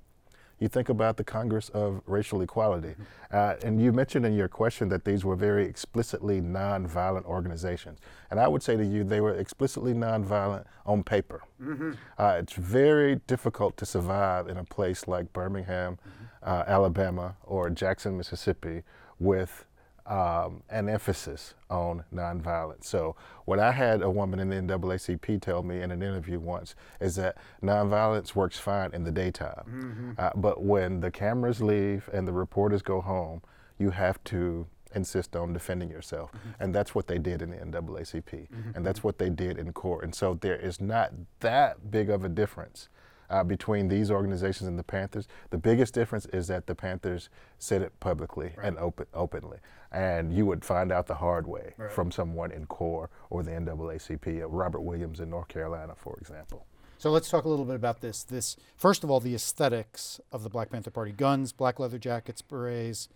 you 0.58 0.68
think 0.68 0.88
about 0.88 1.16
the 1.16 1.24
Congress 1.24 1.68
of 1.70 2.00
Racial 2.06 2.40
Equality. 2.40 2.88
Mm-hmm. 2.88 3.02
Uh, 3.32 3.54
and 3.62 3.80
you 3.82 3.92
mentioned 3.92 4.24
in 4.24 4.34
your 4.34 4.48
question 4.48 4.88
that 4.88 5.04
these 5.04 5.24
were 5.24 5.36
very 5.36 5.66
explicitly 5.66 6.40
nonviolent 6.40 7.24
organizations. 7.24 7.98
And 8.30 8.38
I 8.38 8.48
would 8.48 8.62
say 8.62 8.76
to 8.76 8.84
you, 8.84 9.04
they 9.04 9.20
were 9.20 9.34
explicitly 9.34 9.92
nonviolent 9.92 10.64
on 10.86 11.02
paper. 11.02 11.42
Mm-hmm. 11.60 11.92
Uh, 12.18 12.36
it's 12.38 12.52
very 12.52 13.16
difficult 13.26 13.76
to 13.78 13.86
survive 13.86 14.48
in 14.48 14.56
a 14.56 14.64
place 14.64 15.08
like 15.08 15.32
Birmingham, 15.32 15.94
mm-hmm. 15.94 16.24
uh, 16.42 16.64
Alabama, 16.66 17.36
or 17.42 17.70
Jackson, 17.70 18.16
Mississippi, 18.16 18.82
with 19.18 19.64
um, 20.06 20.62
an 20.68 20.88
emphasis 20.88 21.54
on 21.70 22.04
nonviolence. 22.12 22.84
So, 22.84 23.16
what 23.46 23.58
I 23.58 23.72
had 23.72 24.02
a 24.02 24.10
woman 24.10 24.38
in 24.40 24.50
the 24.50 24.56
NAACP 24.56 25.40
tell 25.40 25.62
me 25.62 25.80
in 25.80 25.90
an 25.90 26.02
interview 26.02 26.38
once 26.38 26.74
is 27.00 27.16
that 27.16 27.36
nonviolence 27.62 28.34
works 28.34 28.58
fine 28.58 28.92
in 28.92 29.04
the 29.04 29.12
daytime, 29.12 29.64
mm-hmm. 29.66 30.10
uh, 30.18 30.30
but 30.36 30.62
when 30.62 31.00
the 31.00 31.10
cameras 31.10 31.60
leave 31.60 32.08
and 32.12 32.28
the 32.28 32.32
reporters 32.32 32.82
go 32.82 33.00
home, 33.00 33.42
you 33.78 33.90
have 33.90 34.22
to 34.24 34.66
insist 34.94 35.34
on 35.36 35.52
defending 35.52 35.90
yourself. 35.90 36.30
Mm-hmm. 36.32 36.62
And 36.62 36.74
that's 36.74 36.94
what 36.94 37.06
they 37.06 37.18
did 37.18 37.42
in 37.42 37.50
the 37.50 37.56
NAACP. 37.56 38.22
Mm-hmm. 38.24 38.70
And 38.74 38.86
that's 38.86 39.02
what 39.02 39.18
they 39.18 39.28
did 39.28 39.58
in 39.58 39.72
court. 39.72 40.04
And 40.04 40.14
so 40.14 40.34
there 40.34 40.56
is 40.56 40.80
not 40.80 41.12
that 41.40 41.90
big 41.90 42.10
of 42.10 42.24
a 42.24 42.28
difference 42.28 42.88
uh, 43.34 43.42
between 43.42 43.88
these 43.88 44.12
organizations 44.12 44.68
and 44.68 44.78
the 44.78 44.84
Panthers. 44.84 45.26
The 45.50 45.58
biggest 45.58 45.92
difference 45.92 46.26
is 46.26 46.46
that 46.46 46.68
the 46.68 46.74
Panthers 46.76 47.28
said 47.58 47.82
it 47.82 47.98
publicly 47.98 48.52
right. 48.56 48.68
and 48.68 48.78
open, 48.78 49.06
openly. 49.12 49.58
And 49.90 50.32
you 50.32 50.46
would 50.46 50.64
find 50.64 50.92
out 50.92 51.08
the 51.08 51.16
hard 51.16 51.48
way 51.48 51.74
right. 51.76 51.90
from 51.90 52.12
someone 52.12 52.52
in 52.52 52.66
CORE 52.66 53.10
or 53.30 53.42
the 53.42 53.50
NAACP, 53.50 54.42
uh, 54.42 54.46
Robert 54.46 54.82
Williams 54.82 55.18
in 55.18 55.30
North 55.30 55.48
Carolina, 55.48 55.94
for 55.96 56.16
example. 56.20 56.64
So 56.98 57.10
let's 57.10 57.28
talk 57.28 57.44
a 57.44 57.48
little 57.48 57.64
bit 57.64 57.74
about 57.74 58.00
this. 58.00 58.22
This 58.22 58.56
first 58.76 59.02
of 59.02 59.10
all, 59.10 59.18
the 59.18 59.34
aesthetics 59.34 60.20
of 60.30 60.44
the 60.44 60.48
Black 60.48 60.70
Panther 60.70 60.92
Party: 60.92 61.10
guns, 61.10 61.52
black 61.52 61.80
leather 61.80 61.98
jackets, 61.98 62.40
berets. 62.40 63.08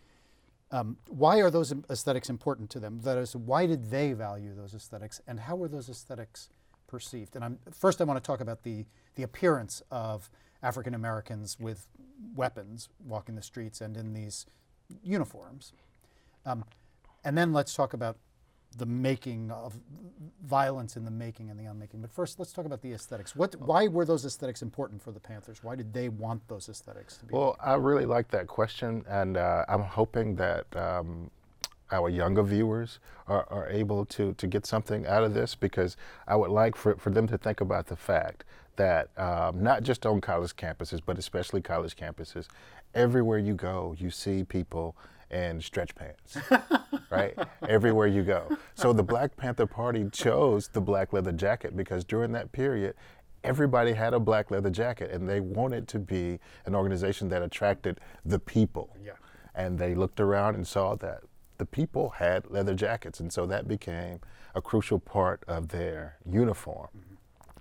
Um, 0.70 0.98
why 1.08 1.40
are 1.40 1.50
those 1.50 1.72
aesthetics 1.88 2.28
important 2.28 2.70
to 2.70 2.80
them? 2.80 3.00
That 3.02 3.16
is, 3.16 3.34
why 3.34 3.66
did 3.66 3.90
they 3.90 4.12
value 4.12 4.52
those 4.54 4.74
aesthetics, 4.74 5.22
and 5.26 5.40
how 5.40 5.56
were 5.56 5.68
those 5.68 5.88
aesthetics 5.88 6.50
perceived? 6.88 7.36
And 7.36 7.44
I'm, 7.44 7.58
first, 7.70 8.00
I 8.00 8.04
want 8.04 8.22
to 8.22 8.26
talk 8.26 8.40
about 8.40 8.64
the 8.64 8.84
the 9.14 9.22
appearance 9.24 9.82
of 9.90 10.30
African 10.62 10.94
Americans 10.94 11.56
with 11.58 11.88
weapons 12.36 12.88
walking 13.04 13.34
the 13.34 13.42
streets 13.42 13.80
and 13.80 13.96
in 13.96 14.12
these 14.12 14.46
uniforms. 15.02 15.72
Um, 16.46 16.64
and 17.24 17.36
then 17.36 17.52
let's 17.52 17.74
talk 17.74 17.94
about 17.94 18.16
the 18.76 18.86
making 18.86 19.50
of 19.50 19.76
violence 20.44 20.96
in 20.96 21.04
the 21.04 21.10
making 21.10 21.50
and 21.50 21.58
the 21.58 21.64
unmaking. 21.64 22.00
But 22.00 22.12
first, 22.12 22.38
let's 22.38 22.52
talk 22.52 22.64
about 22.64 22.82
the 22.82 22.92
aesthetics. 22.92 23.34
What, 23.34 23.56
why 23.56 23.88
were 23.88 24.04
those 24.04 24.24
aesthetics 24.24 24.62
important 24.62 25.02
for 25.02 25.10
the 25.10 25.20
Panthers? 25.20 25.64
Why 25.64 25.74
did 25.74 25.92
they 25.92 26.08
want 26.08 26.46
those 26.48 26.68
aesthetics 26.68 27.16
to 27.18 27.26
be? 27.26 27.34
Well, 27.34 27.56
I 27.60 27.74
really 27.74 28.06
like 28.06 28.28
that 28.28 28.46
question, 28.46 29.04
and 29.08 29.36
uh, 29.36 29.64
I'm 29.68 29.82
hoping 29.82 30.36
that 30.36 30.66
um, 30.76 31.30
our 31.90 32.08
younger 32.08 32.42
viewers 32.42 32.98
are, 33.26 33.46
are 33.50 33.68
able 33.68 34.04
to, 34.06 34.34
to 34.34 34.46
get 34.46 34.66
something 34.66 35.06
out 35.06 35.24
of 35.24 35.34
this 35.34 35.54
because 35.54 35.96
I 36.26 36.36
would 36.36 36.50
like 36.50 36.76
for, 36.76 36.96
for 36.96 37.10
them 37.10 37.26
to 37.28 37.38
think 37.38 37.60
about 37.60 37.86
the 37.86 37.96
fact 37.96 38.44
that 38.76 39.10
um, 39.18 39.62
not 39.62 39.82
just 39.82 40.06
on 40.06 40.20
college 40.20 40.56
campuses, 40.56 41.00
but 41.04 41.18
especially 41.18 41.60
college 41.60 41.96
campuses, 41.96 42.46
everywhere 42.94 43.38
you 43.38 43.54
go, 43.54 43.94
you 43.98 44.10
see 44.10 44.44
people 44.44 44.96
in 45.30 45.60
stretch 45.60 45.94
pants, 45.94 46.38
right? 47.10 47.36
Everywhere 47.68 48.06
you 48.06 48.22
go. 48.22 48.56
So 48.74 48.92
the 48.92 49.02
Black 49.02 49.36
Panther 49.36 49.66
Party 49.66 50.08
chose 50.10 50.68
the 50.68 50.80
black 50.80 51.12
leather 51.12 51.32
jacket 51.32 51.76
because 51.76 52.04
during 52.04 52.32
that 52.32 52.50
period, 52.52 52.94
everybody 53.44 53.92
had 53.92 54.14
a 54.14 54.20
black 54.20 54.50
leather 54.50 54.70
jacket 54.70 55.10
and 55.10 55.28
they 55.28 55.40
wanted 55.40 55.86
to 55.88 55.98
be 55.98 56.38
an 56.66 56.74
organization 56.74 57.28
that 57.28 57.42
attracted 57.42 58.00
the 58.24 58.38
people. 58.38 58.96
Yeah. 59.04 59.12
And 59.54 59.78
they 59.78 59.94
looked 59.94 60.20
around 60.20 60.54
and 60.54 60.66
saw 60.66 60.94
that 60.96 61.22
the 61.58 61.66
people 61.66 62.10
had 62.10 62.50
leather 62.50 62.74
jackets. 62.74 63.20
And 63.20 63.32
so 63.32 63.46
that 63.46 63.68
became 63.68 64.20
a 64.54 64.62
crucial 64.62 64.98
part 64.98 65.44
of 65.46 65.68
their 65.68 66.16
uniform. 66.28 66.88
Mm-hmm. 66.96 67.14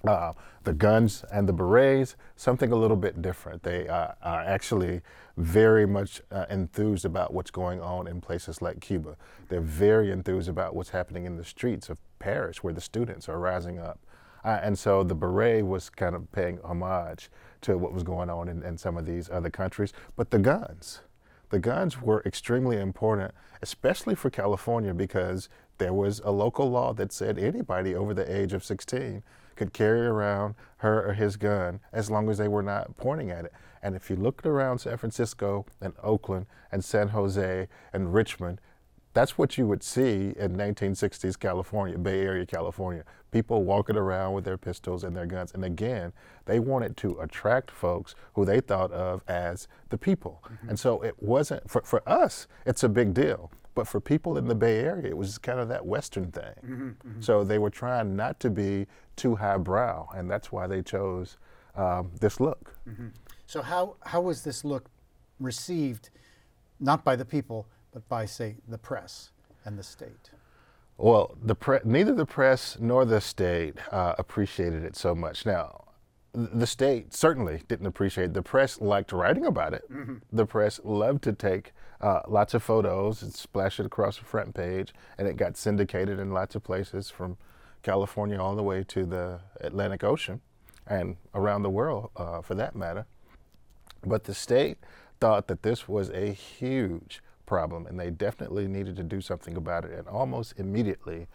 Uh, 0.07 0.33
the 0.63 0.73
guns 0.73 1.25
and 1.31 1.49
the 1.49 1.53
berets, 1.53 2.15
something 2.35 2.71
a 2.71 2.75
little 2.75 2.95
bit 2.97 3.21
different. 3.21 3.63
They 3.63 3.87
uh, 3.87 4.11
are 4.21 4.41
actually 4.41 5.01
very 5.35 5.87
much 5.87 6.21
uh, 6.31 6.45
enthused 6.49 7.05
about 7.05 7.33
what's 7.33 7.51
going 7.51 7.81
on 7.81 8.07
in 8.07 8.21
places 8.21 8.61
like 8.61 8.79
Cuba. 8.79 9.17
They're 9.49 9.59
very 9.59 10.11
enthused 10.11 10.49
about 10.49 10.75
what's 10.75 10.91
happening 10.91 11.25
in 11.25 11.35
the 11.35 11.43
streets 11.43 11.89
of 11.89 11.97
Paris, 12.19 12.63
where 12.63 12.73
the 12.73 12.81
students 12.81 13.27
are 13.27 13.39
rising 13.39 13.79
up. 13.79 13.99
Uh, 14.45 14.59
and 14.61 14.77
so 14.77 15.03
the 15.03 15.15
beret 15.15 15.65
was 15.65 15.89
kind 15.89 16.15
of 16.15 16.31
paying 16.31 16.59
homage 16.63 17.29
to 17.61 17.77
what 17.77 17.91
was 17.91 18.03
going 18.03 18.29
on 18.29 18.47
in, 18.47 18.63
in 18.63 18.77
some 18.77 18.97
of 18.97 19.05
these 19.05 19.29
other 19.29 19.49
countries. 19.49 19.93
But 20.15 20.31
the 20.31 20.39
guns, 20.39 21.01
the 21.49 21.59
guns 21.59 22.01
were 22.01 22.21
extremely 22.25 22.77
important, 22.77 23.33
especially 23.61 24.15
for 24.15 24.29
California, 24.29 24.93
because 24.93 25.49
there 25.77 25.93
was 25.93 26.19
a 26.23 26.31
local 26.31 26.69
law 26.69 26.93
that 26.93 27.11
said 27.11 27.37
anybody 27.37 27.95
over 27.95 28.13
the 28.13 28.33
age 28.33 28.53
of 28.53 28.63
16 28.63 29.23
could 29.55 29.73
carry 29.73 30.05
around 30.05 30.55
her 30.77 31.09
or 31.09 31.13
his 31.13 31.35
gun 31.35 31.79
as 31.91 32.11
long 32.11 32.29
as 32.29 32.37
they 32.37 32.47
were 32.47 32.63
not 32.63 32.95
pointing 32.97 33.31
at 33.31 33.45
it. 33.45 33.53
And 33.81 33.95
if 33.95 34.09
you 34.09 34.15
looked 34.15 34.45
around 34.45 34.79
San 34.79 34.97
Francisco 34.97 35.65
and 35.81 35.93
Oakland 36.03 36.45
and 36.71 36.83
San 36.83 37.09
Jose 37.09 37.67
and 37.93 38.13
Richmond, 38.13 38.59
that's 39.17 39.35
what 39.35 39.57
you 39.57 39.65
would 39.65 39.81
see 39.81 40.33
in 40.37 40.55
1960s 40.55 41.39
California, 41.39 41.97
Bay 41.97 42.21
Area, 42.21 42.45
California. 42.45 43.03
People 43.31 43.63
walking 43.63 43.95
around 43.95 44.33
with 44.33 44.45
their 44.45 44.57
pistols 44.57 45.03
and 45.03 45.15
their 45.15 45.25
guns. 45.25 45.51
And 45.55 45.65
again, 45.65 46.13
they 46.45 46.59
wanted 46.59 46.95
to 46.97 47.19
attract 47.19 47.71
folks 47.71 48.13
who 48.35 48.45
they 48.45 48.61
thought 48.61 48.91
of 48.91 49.23
as 49.27 49.67
the 49.89 49.97
people. 49.97 50.43
Mm-hmm. 50.45 50.69
And 50.69 50.79
so 50.79 51.01
it 51.01 51.15
wasn't, 51.21 51.67
for, 51.67 51.81
for 51.81 52.07
us, 52.07 52.47
it's 52.65 52.83
a 52.83 52.89
big 52.89 53.13
deal 53.13 53.51
but 53.73 53.87
for 53.87 54.01
people 54.01 54.39
in 54.39 54.47
the 54.47 54.55
Bay 54.55 54.79
Area, 54.79 55.05
it 55.05 55.15
was 55.15 55.37
kind 55.37 55.59
of 55.59 55.69
that 55.69 55.85
Western 55.85 56.31
thing. 56.31 56.55
Mm-hmm, 56.65 56.87
mm-hmm. 56.87 57.21
So 57.21 57.43
they 57.43 57.59
were 57.59 57.69
trying 57.69 58.15
not 58.15 58.39
to 58.39 58.49
be 58.49 58.87
too 59.15 59.35
highbrow, 59.35 60.09
and 60.15 60.27
that's 60.27 60.51
why 60.51 60.65
they 60.65 60.81
chose 60.81 61.37
um, 61.75 62.09
this 62.19 62.39
look. 62.39 62.73
Mm-hmm. 62.89 63.09
So 63.45 63.61
how 63.61 63.97
how 64.01 64.21
was 64.21 64.43
this 64.43 64.65
look 64.65 64.89
received, 65.39 66.09
not 66.79 67.03
by 67.03 67.15
the 67.15 67.23
people, 67.23 67.67
but 67.93 68.07
by 68.09 68.25
say 68.25 68.55
the 68.67 68.77
press 68.77 69.31
and 69.65 69.77
the 69.77 69.83
state? 69.83 70.31
Well, 70.97 71.37
the 71.43 71.55
pre- 71.55 71.79
neither 71.83 72.13
the 72.13 72.25
press 72.25 72.77
nor 72.79 73.05
the 73.05 73.21
state 73.21 73.75
uh, 73.91 74.15
appreciated 74.17 74.83
it 74.83 74.95
so 74.95 75.13
much. 75.13 75.45
Now, 75.45 75.85
the 76.33 76.67
state 76.67 77.13
certainly 77.13 77.61
didn't 77.67 77.87
appreciate 77.87 78.25
it. 78.25 78.33
The 78.33 78.41
press 78.41 78.81
liked 78.81 79.11
writing 79.11 79.45
about 79.45 79.73
it. 79.73 79.91
Mm-hmm. 79.91 80.15
The 80.31 80.45
press 80.45 80.79
loved 80.83 81.23
to 81.23 81.33
take 81.33 81.73
uh, 82.01 82.21
lots 82.27 82.53
of 82.53 82.63
photos 82.63 83.21
and 83.21 83.33
splash 83.33 83.79
it 83.79 83.85
across 83.85 84.17
the 84.17 84.25
front 84.25 84.53
page, 84.53 84.93
and 85.17 85.27
it 85.27 85.37
got 85.37 85.57
syndicated 85.57 86.19
in 86.19 86.31
lots 86.31 86.55
of 86.55 86.63
places 86.63 87.09
from 87.09 87.37
California 87.83 88.39
all 88.39 88.55
the 88.55 88.63
way 88.63 88.83
to 88.83 89.05
the 89.05 89.39
Atlantic 89.61 90.03
Ocean 90.03 90.41
and 90.85 91.17
around 91.33 91.63
the 91.63 91.69
world 91.69 92.11
uh, 92.15 92.41
for 92.41 92.55
that 92.55 92.75
matter. 92.75 93.05
But 94.05 94.25
the 94.25 94.33
state 94.33 94.77
thought 95.19 95.47
that 95.47 95.63
this 95.63 95.87
was 95.87 96.09
a 96.11 96.31
huge 96.31 97.21
problem 97.47 97.87
and 97.87 97.99
they 97.99 98.11
definitely 98.11 98.67
needed 98.67 98.95
to 98.97 99.03
do 99.03 99.19
something 99.19 99.57
about 99.57 99.83
it. 99.85 99.97
And 99.97 100.07
almost 100.07 100.53
immediately, 100.57 101.25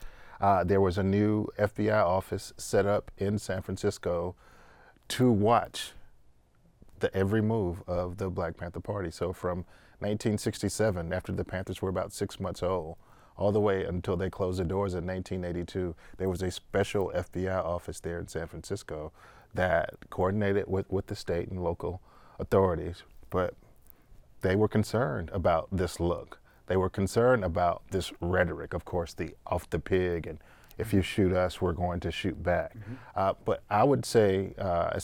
uh, 0.40 0.62
there 0.62 0.80
was 0.80 0.98
a 0.98 1.02
new 1.02 1.46
FBI 1.58 2.04
office 2.04 2.52
set 2.56 2.86
up 2.86 3.10
in 3.18 3.38
San 3.38 3.62
Francisco 3.62 4.36
to 5.08 5.32
watch 5.32 5.92
the 7.00 7.14
every 7.16 7.42
move 7.42 7.82
of 7.88 8.18
the 8.18 8.30
Black 8.30 8.56
Panther 8.56 8.80
Party. 8.80 9.10
So 9.10 9.32
from 9.32 9.58
1967, 9.98 11.12
after 11.12 11.32
the 11.32 11.44
Panthers 11.44 11.82
were 11.82 11.88
about 11.88 12.12
six 12.12 12.38
months 12.38 12.62
old, 12.62 12.96
all 13.36 13.50
the 13.50 13.60
way 13.60 13.84
until 13.84 14.16
they 14.16 14.30
closed 14.30 14.60
the 14.60 14.64
doors 14.64 14.94
in 14.94 15.06
1982, 15.06 15.94
there 16.18 16.28
was 16.28 16.42
a 16.42 16.50
special 16.50 17.12
FBI 17.14 17.64
office 17.64 18.00
there 18.00 18.18
in 18.18 18.28
San 18.28 18.46
Francisco 18.46 19.12
that 19.54 19.94
coordinated 20.10 20.64
with, 20.66 20.90
with 20.90 21.06
the 21.06 21.16
state 21.16 21.48
and 21.48 21.62
local 21.62 22.00
authorities. 22.38 23.02
But 23.30 23.54
they 24.42 24.56
were 24.56 24.68
concerned 24.68 25.30
about 25.32 25.68
this 25.72 25.98
look. 25.98 26.38
They 26.66 26.76
were 26.76 26.90
concerned 26.90 27.44
about 27.44 27.82
this 27.90 28.12
rhetoric, 28.20 28.74
of 28.74 28.84
course, 28.84 29.14
the 29.14 29.34
off 29.46 29.68
the 29.70 29.78
pig 29.78 30.26
and 30.26 30.38
if 30.78 30.92
you 30.92 31.02
shoot 31.02 31.32
us, 31.32 31.60
we're 31.60 31.72
going 31.72 32.00
to 32.00 32.10
shoot 32.10 32.42
back. 32.42 32.74
Mm-hmm. 32.76 32.94
Uh, 33.14 33.34
but 33.44 33.62
I 33.70 33.84
would 33.84 34.04
say, 34.04 34.54
uh, 34.58 34.98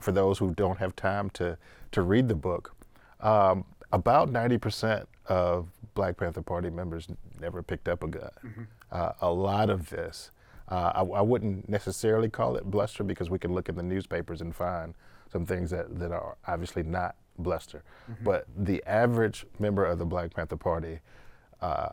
for 0.00 0.12
those 0.12 0.38
who 0.38 0.52
don't 0.54 0.78
have 0.78 0.96
time 0.96 1.30
to, 1.30 1.56
to 1.92 2.02
read 2.02 2.28
the 2.28 2.34
book, 2.34 2.74
um, 3.20 3.64
about 3.92 4.30
90% 4.30 5.06
of 5.26 5.68
Black 5.94 6.16
Panther 6.16 6.42
Party 6.42 6.70
members 6.70 7.06
never 7.40 7.62
picked 7.62 7.88
up 7.88 8.02
a 8.02 8.08
gun. 8.08 8.30
Mm-hmm. 8.44 8.62
Uh, 8.90 9.12
a 9.20 9.30
lot 9.30 9.70
of 9.70 9.90
this, 9.90 10.30
uh, 10.68 10.92
I, 10.94 11.02
I, 11.02 11.20
wouldn't 11.20 11.68
necessarily 11.68 12.28
call 12.28 12.56
it 12.56 12.64
bluster 12.64 13.04
because 13.04 13.30
we 13.30 13.38
can 13.38 13.52
look 13.52 13.68
in 13.68 13.76
the 13.76 13.82
newspapers 13.82 14.40
and 14.40 14.54
find 14.54 14.94
some 15.30 15.46
things 15.46 15.70
that, 15.70 15.98
that 15.98 16.12
are 16.12 16.36
obviously 16.46 16.82
not 16.82 17.14
bluster. 17.42 17.82
Mm-hmm. 18.10 18.24
But 18.24 18.46
the 18.56 18.82
average 18.86 19.46
member 19.58 19.84
of 19.84 19.98
the 19.98 20.04
Black 20.04 20.34
Panther 20.34 20.56
Party 20.56 21.00
uh, 21.60 21.90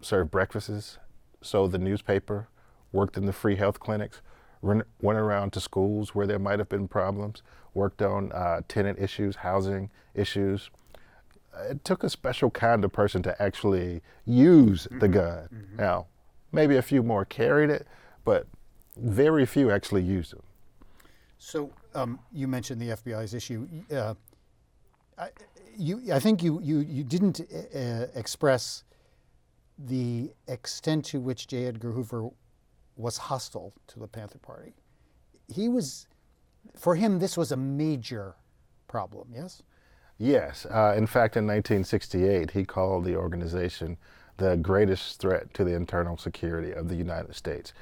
served 0.00 0.30
breakfasts, 0.30 0.98
sold 1.40 1.72
the 1.72 1.78
newspaper, 1.78 2.48
worked 2.92 3.16
in 3.16 3.26
the 3.26 3.32
free 3.32 3.56
health 3.56 3.80
clinics, 3.80 4.20
went 4.62 4.84
around 5.02 5.52
to 5.52 5.60
schools 5.60 6.14
where 6.14 6.26
there 6.26 6.38
might 6.38 6.58
have 6.58 6.68
been 6.68 6.88
problems, 6.88 7.42
worked 7.74 8.00
on 8.00 8.32
uh, 8.32 8.62
tenant 8.68 8.98
issues, 8.98 9.36
housing 9.36 9.90
issues 10.14 10.70
it 11.68 11.84
took 11.84 12.02
a 12.04 12.10
special 12.10 12.50
kind 12.50 12.84
of 12.84 12.92
person 12.92 13.22
to 13.22 13.42
actually 13.42 14.02
use 14.24 14.84
mm-hmm. 14.86 14.98
the 14.98 15.08
gun. 15.08 15.48
Mm-hmm. 15.52 15.76
Now, 15.76 16.06
maybe 16.52 16.76
a 16.76 16.82
few 16.82 17.02
more 17.02 17.24
carried 17.24 17.70
it, 17.70 17.86
but 18.24 18.46
very 18.96 19.46
few 19.46 19.70
actually 19.70 20.02
used 20.02 20.32
it. 20.32 20.42
So 21.38 21.70
um, 21.94 22.18
you 22.32 22.48
mentioned 22.48 22.80
the 22.80 22.88
FBI's 22.88 23.34
issue. 23.34 23.68
Uh, 23.94 24.14
I, 25.18 25.28
you, 25.76 26.00
I 26.12 26.18
think 26.18 26.42
you, 26.42 26.60
you, 26.62 26.80
you 26.80 27.04
didn't 27.04 27.40
uh, 27.40 28.06
express 28.14 28.84
the 29.78 30.30
extent 30.48 31.04
to 31.06 31.20
which 31.20 31.46
J. 31.46 31.66
Edgar 31.66 31.92
Hoover 31.92 32.28
was 32.96 33.18
hostile 33.18 33.72
to 33.88 33.98
the 33.98 34.06
Panther 34.06 34.38
Party. 34.38 34.74
He 35.52 35.68
was, 35.68 36.06
for 36.76 36.94
him, 36.94 37.18
this 37.18 37.36
was 37.36 37.52
a 37.52 37.56
major 37.56 38.36
problem, 38.86 39.28
yes? 39.34 39.62
Yes. 40.18 40.66
Uh, 40.66 40.94
in 40.96 41.06
fact, 41.06 41.36
in 41.36 41.46
1968, 41.46 42.52
he 42.52 42.64
called 42.64 43.04
the 43.04 43.16
organization 43.16 43.96
the 44.36 44.56
greatest 44.56 45.20
threat 45.20 45.52
to 45.54 45.64
the 45.64 45.74
internal 45.74 46.16
security 46.16 46.72
of 46.72 46.88
the 46.88 46.96
United 46.96 47.34
States. 47.34 47.72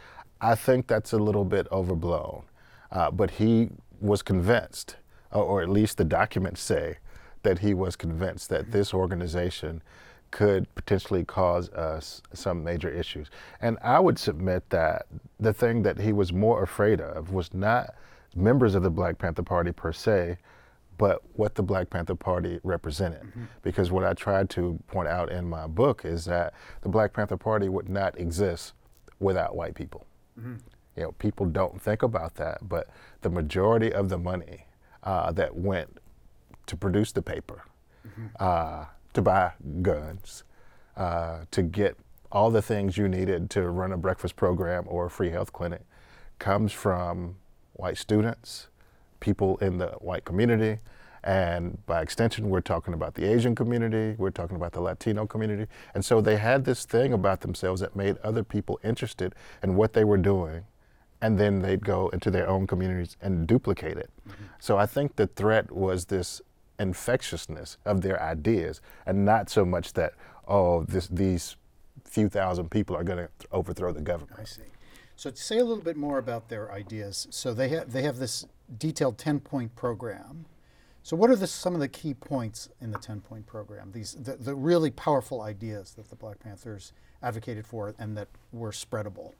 I 0.40 0.54
think 0.54 0.86
that's 0.86 1.12
a 1.12 1.18
little 1.18 1.44
bit 1.44 1.66
overblown, 1.70 2.44
uh, 2.90 3.10
but 3.10 3.32
he 3.32 3.70
was 4.00 4.22
convinced, 4.22 4.96
or 5.30 5.62
at 5.62 5.68
least 5.68 5.98
the 5.98 6.04
documents 6.04 6.60
say, 6.60 6.98
that 7.42 7.58
he 7.58 7.74
was 7.74 7.96
convinced 7.96 8.48
that 8.50 8.70
this 8.70 8.94
organization 8.94 9.82
could 10.30 10.74
potentially 10.74 11.24
cause 11.24 11.68
us 11.70 12.22
some 12.32 12.64
major 12.64 12.88
issues. 12.88 13.30
And 13.60 13.78
I 13.82 14.00
would 14.00 14.18
submit 14.18 14.68
that 14.70 15.06
the 15.38 15.52
thing 15.52 15.82
that 15.82 15.98
he 15.98 16.12
was 16.12 16.32
more 16.32 16.62
afraid 16.62 17.00
of 17.00 17.32
was 17.32 17.52
not 17.52 17.94
members 18.34 18.74
of 18.74 18.82
the 18.82 18.90
Black 18.90 19.18
Panther 19.18 19.42
Party 19.42 19.72
per 19.72 19.92
se, 19.92 20.38
but 20.96 21.20
what 21.34 21.54
the 21.54 21.62
Black 21.62 21.90
Panther 21.90 22.14
Party 22.14 22.60
represented. 22.62 23.22
Mm-hmm. 23.22 23.44
Because 23.62 23.90
what 23.90 24.04
I 24.04 24.14
tried 24.14 24.48
to 24.50 24.78
point 24.86 25.08
out 25.08 25.30
in 25.30 25.48
my 25.48 25.66
book 25.66 26.04
is 26.04 26.24
that 26.24 26.54
the 26.80 26.88
Black 26.88 27.12
Panther 27.12 27.36
Party 27.36 27.68
would 27.68 27.88
not 27.88 28.18
exist 28.18 28.72
without 29.20 29.54
white 29.54 29.74
people. 29.74 30.06
Mm-hmm. 30.38 30.56
You 30.96 31.02
know, 31.02 31.12
people 31.12 31.46
don't 31.46 31.80
think 31.80 32.02
about 32.02 32.36
that, 32.36 32.68
but 32.68 32.88
the 33.20 33.30
majority 33.30 33.92
of 33.92 34.08
the 34.08 34.18
money 34.18 34.66
uh, 35.02 35.32
that 35.32 35.56
went 35.56 35.98
to 36.72 36.76
produce 36.78 37.12
the 37.12 37.20
paper, 37.20 37.64
mm-hmm. 38.08 38.26
uh, 38.40 38.86
to 39.12 39.20
buy 39.20 39.52
guns, 39.82 40.42
uh, 40.96 41.40
to 41.50 41.62
get 41.62 41.98
all 42.32 42.50
the 42.50 42.62
things 42.62 42.96
you 42.96 43.08
needed 43.08 43.50
to 43.50 43.68
run 43.68 43.92
a 43.92 43.98
breakfast 43.98 44.36
program 44.36 44.84
or 44.86 45.04
a 45.04 45.10
free 45.10 45.28
health 45.28 45.52
clinic 45.52 45.82
comes 46.38 46.72
from 46.72 47.36
white 47.74 47.98
students, 47.98 48.68
people 49.20 49.58
in 49.58 49.76
the 49.76 49.88
white 50.00 50.24
community, 50.24 50.78
and 51.22 51.84
by 51.84 52.00
extension, 52.00 52.48
we're 52.48 52.62
talking 52.62 52.94
about 52.94 53.16
the 53.16 53.30
Asian 53.30 53.54
community, 53.54 54.16
we're 54.16 54.30
talking 54.30 54.56
about 54.56 54.72
the 54.72 54.80
Latino 54.80 55.26
community. 55.26 55.66
And 55.94 56.02
so 56.02 56.22
they 56.22 56.36
had 56.36 56.64
this 56.64 56.86
thing 56.86 57.12
about 57.12 57.42
themselves 57.42 57.82
that 57.82 57.94
made 57.94 58.16
other 58.24 58.42
people 58.42 58.80
interested 58.82 59.34
in 59.62 59.76
what 59.76 59.92
they 59.92 60.04
were 60.04 60.16
doing. 60.16 60.64
And 61.20 61.38
then 61.38 61.60
they'd 61.60 61.84
go 61.84 62.08
into 62.08 62.30
their 62.32 62.48
own 62.48 62.66
communities 62.66 63.16
and 63.20 63.46
duplicate 63.46 63.98
it. 63.98 64.10
Mm-hmm. 64.28 64.44
So 64.58 64.78
I 64.78 64.86
think 64.86 65.14
the 65.14 65.28
threat 65.28 65.70
was 65.70 66.06
this 66.06 66.42
infectiousness 66.82 67.78
of 67.84 68.02
their 68.02 68.22
ideas 68.22 68.80
and 69.06 69.24
not 69.24 69.48
so 69.48 69.64
much 69.64 69.94
that, 69.94 70.14
oh, 70.46 70.84
this, 70.84 71.06
these 71.08 71.56
few 72.04 72.28
thousand 72.28 72.70
people 72.70 72.94
are 72.94 73.04
going 73.04 73.18
to 73.18 73.28
overthrow 73.52 73.92
the 73.92 74.02
government. 74.02 74.38
I 74.38 74.44
see. 74.44 74.62
So 75.16 75.30
to 75.30 75.36
say 75.36 75.58
a 75.58 75.64
little 75.64 75.84
bit 75.84 75.96
more 75.96 76.18
about 76.18 76.48
their 76.48 76.72
ideas. 76.72 77.28
So 77.30 77.54
they 77.54 77.68
have 77.68 77.92
they 77.92 78.02
have 78.02 78.18
this 78.18 78.44
detailed 78.78 79.18
ten 79.18 79.40
point 79.40 79.74
program. 79.76 80.46
So 81.04 81.16
what 81.16 81.30
are 81.30 81.36
the, 81.36 81.46
some 81.46 81.74
of 81.74 81.80
the 81.80 81.88
key 81.88 82.14
points 82.14 82.68
in 82.80 82.90
the 82.90 82.98
ten 82.98 83.20
point 83.20 83.46
program? 83.46 83.92
These 83.92 84.14
the, 84.14 84.36
the 84.36 84.54
really 84.54 84.90
powerful 84.90 85.42
ideas 85.42 85.94
that 85.94 86.10
the 86.10 86.16
Black 86.16 86.40
Panthers 86.40 86.92
advocated 87.22 87.66
for 87.66 87.94
and 87.98 88.16
that 88.16 88.28
were 88.52 88.72
spreadable. 88.72 89.32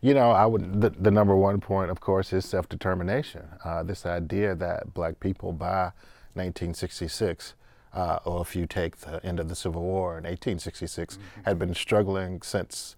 You 0.00 0.14
know, 0.14 0.30
I 0.30 0.46
would 0.46 0.80
the, 0.80 0.90
the 0.90 1.10
number 1.10 1.34
one 1.34 1.60
point, 1.60 1.90
of 1.90 2.00
course, 2.00 2.32
is 2.32 2.44
self 2.44 2.68
determination. 2.68 3.48
Uh, 3.64 3.82
this 3.82 4.06
idea 4.06 4.54
that 4.54 4.94
Black 4.94 5.18
people 5.18 5.52
by 5.52 5.92
1966 6.34 7.54
uh, 7.94 8.18
or 8.24 8.42
if 8.42 8.56
you 8.56 8.66
take 8.66 8.98
the 8.98 9.24
end 9.24 9.38
of 9.38 9.48
the 9.48 9.54
Civil 9.54 9.82
War 9.82 10.18
in 10.18 10.24
1866, 10.24 11.14
mm-hmm. 11.14 11.40
had 11.44 11.58
been 11.58 11.74
struggling 11.74 12.42
since 12.42 12.96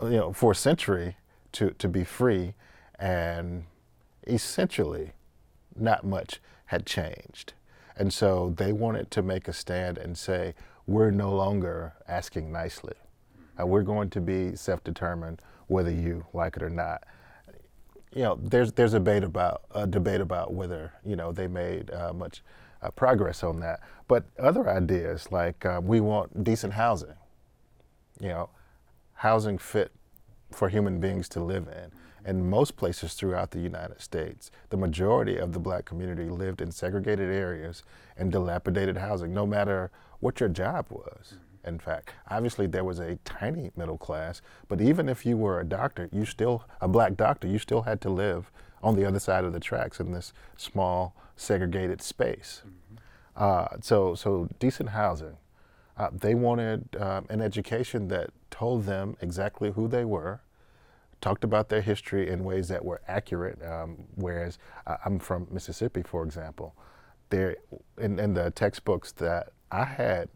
you 0.00 0.10
know, 0.10 0.32
for 0.32 0.52
a 0.52 0.54
century 0.54 1.16
to, 1.52 1.70
to 1.70 1.88
be 1.88 2.04
free, 2.04 2.54
and 2.98 3.64
essentially 4.26 5.12
not 5.76 6.04
much 6.04 6.40
had 6.66 6.86
changed. 6.86 7.54
And 7.96 8.12
so 8.12 8.54
they 8.56 8.72
wanted 8.72 9.10
to 9.10 9.22
make 9.22 9.48
a 9.48 9.52
stand 9.52 9.98
and 9.98 10.16
say, 10.16 10.54
we're 10.86 11.10
no 11.10 11.34
longer 11.34 11.94
asking 12.08 12.52
nicely. 12.52 12.94
Uh, 13.60 13.66
we're 13.66 13.82
going 13.82 14.10
to 14.10 14.20
be 14.20 14.54
self-determined 14.54 15.42
whether 15.66 15.90
you 15.90 16.24
like 16.32 16.56
it 16.56 16.62
or 16.62 16.70
not. 16.70 17.04
You 18.14 18.22
know, 18.22 18.38
there's 18.42 18.72
there's 18.72 18.94
a 18.94 18.98
debate 18.98 19.22
about 19.22 19.62
a 19.72 19.86
debate 19.86 20.20
about 20.20 20.52
whether 20.52 20.92
you 21.04 21.14
know 21.14 21.30
they 21.30 21.46
made 21.46 21.92
uh, 21.92 22.12
much 22.12 22.42
uh, 22.82 22.90
progress 22.90 23.42
on 23.42 23.60
that. 23.60 23.80
But 24.08 24.24
other 24.38 24.68
ideas 24.68 25.30
like 25.30 25.64
uh, 25.64 25.80
we 25.82 26.00
want 26.00 26.44
decent 26.44 26.74
housing. 26.74 27.14
You 28.20 28.28
know, 28.28 28.50
housing 29.14 29.58
fit 29.58 29.92
for 30.50 30.68
human 30.68 31.00
beings 31.00 31.28
to 31.30 31.40
live 31.40 31.68
in. 31.68 31.92
In 32.28 32.50
most 32.50 32.76
places 32.76 33.14
throughout 33.14 33.50
the 33.50 33.60
United 33.60 34.00
States, 34.00 34.50
the 34.68 34.76
majority 34.76 35.38
of 35.38 35.52
the 35.52 35.58
black 35.58 35.86
community 35.86 36.28
lived 36.28 36.60
in 36.60 36.70
segregated 36.70 37.30
areas 37.30 37.82
and 38.16 38.30
dilapidated 38.30 38.98
housing, 38.98 39.32
no 39.32 39.46
matter 39.46 39.90
what 40.20 40.38
your 40.38 40.48
job 40.50 40.86
was. 40.90 41.34
In 41.64 41.78
fact, 41.78 42.14
obviously 42.28 42.66
there 42.66 42.84
was 42.84 42.98
a 42.98 43.16
tiny 43.24 43.70
middle 43.76 43.98
class, 43.98 44.42
but 44.68 44.80
even 44.80 45.08
if 45.08 45.24
you 45.24 45.36
were 45.36 45.60
a 45.60 45.64
doctor, 45.64 46.08
you 46.12 46.24
still, 46.24 46.64
a 46.80 46.88
black 46.88 47.16
doctor, 47.16 47.46
you 47.46 47.58
still 47.58 47.82
had 47.82 48.00
to 48.02 48.10
live 48.10 48.50
on 48.82 48.96
the 48.96 49.04
other 49.04 49.18
side 49.18 49.44
of 49.44 49.52
the 49.52 49.60
tracks 49.60 50.00
in 50.00 50.12
this 50.12 50.32
small 50.56 51.14
segregated 51.40 52.02
space. 52.02 52.62
Mm-hmm. 52.66 52.96
Uh, 53.34 53.80
so, 53.80 54.14
so 54.14 54.48
decent 54.58 54.90
housing, 54.90 55.38
uh, 55.96 56.10
they 56.12 56.34
wanted 56.34 56.96
um, 57.00 57.26
an 57.30 57.40
education 57.40 58.08
that 58.08 58.30
told 58.50 58.84
them 58.84 59.16
exactly 59.20 59.72
who 59.72 59.88
they 59.88 60.04
were, 60.04 60.40
talked 61.20 61.44
about 61.44 61.68
their 61.68 61.80
history 61.80 62.28
in 62.28 62.44
ways 62.44 62.68
that 62.68 62.84
were 62.84 63.00
accurate. 63.08 63.58
Um, 63.64 64.04
whereas 64.14 64.58
uh, 64.86 64.96
I'm 65.04 65.18
from 65.18 65.46
Mississippi, 65.50 66.02
for 66.02 66.24
example, 66.24 66.74
there 67.30 67.56
in, 67.98 68.18
in, 68.18 68.34
the 68.34 68.50
textbooks 68.50 69.12
that 69.12 69.50
I 69.70 69.84
had 69.84 70.28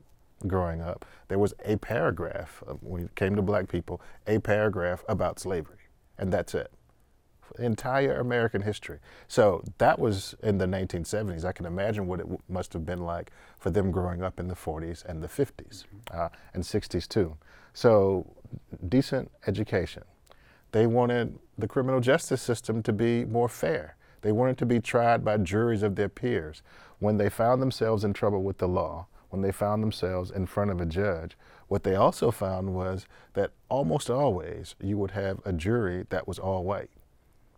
growing 0.47 0.81
up, 0.81 1.05
there 1.29 1.39
was 1.39 1.55
a 1.65 1.77
paragraph 1.77 2.63
uh, 2.67 2.75
when 2.75 3.05
it 3.05 3.15
came 3.15 3.35
to 3.37 3.43
black 3.43 3.69
people, 3.69 4.01
a 4.27 4.39
paragraph 4.39 5.05
about 5.09 5.39
slavery, 5.39 5.89
and 6.19 6.33
that's 6.33 6.55
it 6.55 6.71
entire 7.59 8.19
American 8.19 8.63
history. 8.63 8.99
So 9.29 9.63
that 9.79 9.99
was 9.99 10.35
in 10.43 10.59
the 10.59 10.67
1970s. 10.67 11.45
I 11.45 11.53
can 11.53 11.67
imagine 11.67 12.07
what 12.07 12.21
it 12.21 12.25
w- 12.25 12.41
must 12.49 12.73
have 12.73 12.85
been 12.85 13.01
like 13.01 13.31
for 13.59 13.71
them 13.71 13.91
growing 13.91 14.23
up 14.23 14.41
in 14.41 14.49
the 14.49 14.55
40s 14.55 15.05
and 15.05 15.23
the 15.23 15.29
50s 15.29 15.85
mm-hmm. 15.85 15.99
uh, 16.13 16.29
and 16.53 16.63
60s 16.63 17.09
too. 17.09 17.37
So 17.73 18.27
decent 18.89 19.31
education. 19.47 20.05
They 20.73 20.87
wanted 20.87 21.39
the 21.57 21.69
criminal 21.69 22.01
justice 22.01 22.43
system 22.43 22.83
to 22.83 22.93
be 22.93 23.25
more 23.25 23.49
fair. 23.49 23.97
They 24.23 24.33
wanted 24.33 24.59
to 24.59 24.67
be 24.67 24.81
tried 24.81 25.25
by 25.25 25.37
juries 25.39 25.83
of 25.83 25.97
their 25.97 26.09
peers. 26.09 26.63
When 26.99 27.19
they 27.19 27.29
found 27.29 27.61
themselves 27.61 28.05
in 28.05 28.13
trouble 28.13 28.43
with 28.43 28.59
the 28.59 28.69
law, 28.69 29.07
when 29.31 29.43
they 29.43 29.53
found 29.53 29.83
themselves 29.83 30.31
in 30.31 30.47
front 30.47 30.71
of 30.71 30.81
a 30.81 30.87
judge, 30.87 31.37
what 31.69 31.83
they 31.83 31.95
also 31.97 32.31
found 32.31 32.75
was 32.75 33.07
that 33.35 33.51
almost 33.69 34.09
always 34.09 34.75
you 34.81 34.97
would 34.97 35.11
have 35.11 35.41
a 35.45 35.53
jury 35.53 36.07
that 36.11 36.29
was 36.29 36.39
all 36.39 36.65
white 36.65 36.91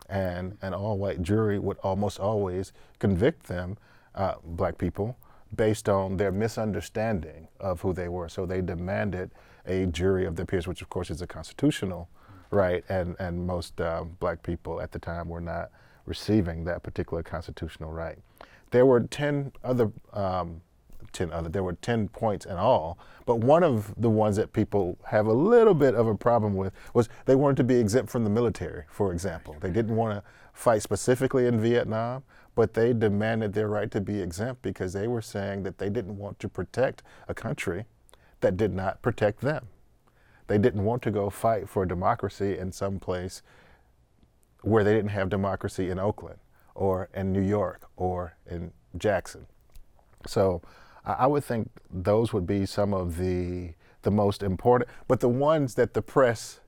and 0.08 0.56
an 0.62 0.74
all-white 0.74 1.22
jury 1.22 1.58
would 1.58 1.78
almost 1.78 2.20
always 2.20 2.72
convict 2.98 3.46
them, 3.46 3.76
uh, 4.14 4.34
black 4.44 4.78
people, 4.78 5.16
based 5.54 5.88
on 5.88 6.16
their 6.16 6.32
misunderstanding 6.32 7.48
of 7.60 7.80
who 7.80 7.92
they 7.92 8.08
were. 8.08 8.28
So 8.28 8.46
they 8.46 8.60
demanded 8.60 9.30
a 9.66 9.86
jury 9.86 10.24
of 10.26 10.36
their 10.36 10.46
peers, 10.46 10.66
which 10.66 10.82
of 10.82 10.88
course 10.88 11.10
is 11.10 11.22
a 11.22 11.26
constitutional 11.26 12.08
right, 12.50 12.84
and 12.88 13.16
and 13.18 13.46
most 13.46 13.80
uh, 13.80 14.04
black 14.20 14.42
people 14.42 14.80
at 14.80 14.92
the 14.92 14.98
time 14.98 15.28
were 15.28 15.40
not 15.40 15.70
receiving 16.04 16.64
that 16.64 16.82
particular 16.82 17.22
constitutional 17.22 17.92
right. 17.92 18.18
There 18.70 18.86
were 18.86 19.00
ten 19.00 19.52
other 19.64 19.90
um, 20.12 20.60
10 21.16 21.32
other. 21.32 21.48
There 21.48 21.62
were 21.62 21.72
10 21.72 22.08
points 22.08 22.44
in 22.46 22.56
all. 22.56 22.98
But 23.24 23.36
one 23.36 23.64
of 23.64 23.94
the 23.96 24.10
ones 24.10 24.36
that 24.36 24.52
people 24.52 24.98
have 25.06 25.26
a 25.26 25.32
little 25.32 25.74
bit 25.74 25.94
of 25.94 26.06
a 26.06 26.14
problem 26.14 26.54
with 26.54 26.72
was 26.94 27.08
they 27.24 27.34
wanted 27.34 27.56
to 27.56 27.64
be 27.64 27.76
exempt 27.76 28.10
from 28.10 28.24
the 28.24 28.30
military, 28.30 28.84
for 28.88 29.12
example. 29.12 29.56
They 29.60 29.70
didn't 29.70 29.96
want 29.96 30.18
to 30.18 30.30
fight 30.52 30.82
specifically 30.82 31.46
in 31.46 31.60
Vietnam, 31.60 32.22
but 32.54 32.74
they 32.74 32.92
demanded 32.92 33.52
their 33.52 33.68
right 33.68 33.90
to 33.90 34.00
be 34.00 34.20
exempt 34.20 34.62
because 34.62 34.92
they 34.92 35.08
were 35.08 35.22
saying 35.22 35.62
that 35.64 35.78
they 35.78 35.90
didn't 35.90 36.18
want 36.18 36.38
to 36.40 36.48
protect 36.48 37.02
a 37.28 37.34
country 37.34 37.86
that 38.40 38.56
did 38.56 38.72
not 38.72 39.02
protect 39.02 39.40
them. 39.40 39.66
They 40.46 40.58
didn't 40.58 40.84
want 40.84 41.02
to 41.02 41.10
go 41.10 41.30
fight 41.30 41.68
for 41.68 41.84
democracy 41.84 42.56
in 42.56 42.70
some 42.72 42.98
place 43.00 43.42
where 44.62 44.84
they 44.84 44.94
didn't 44.94 45.10
have 45.10 45.28
democracy 45.28 45.90
in 45.90 45.98
Oakland 45.98 46.38
or 46.74 47.08
in 47.14 47.32
New 47.32 47.42
York 47.42 47.88
or 47.96 48.36
in 48.48 48.72
Jackson. 48.96 49.46
So 50.26 50.62
I 51.06 51.26
would 51.26 51.44
think 51.44 51.70
those 51.90 52.32
would 52.32 52.46
be 52.46 52.66
some 52.66 52.92
of 52.92 53.16
the 53.16 53.74
the 54.02 54.10
most 54.10 54.42
important. 54.42 54.90
But 55.08 55.20
the 55.20 55.28
ones 55.28 55.74
that 55.74 55.94
the 55.94 56.02
press 56.02 56.60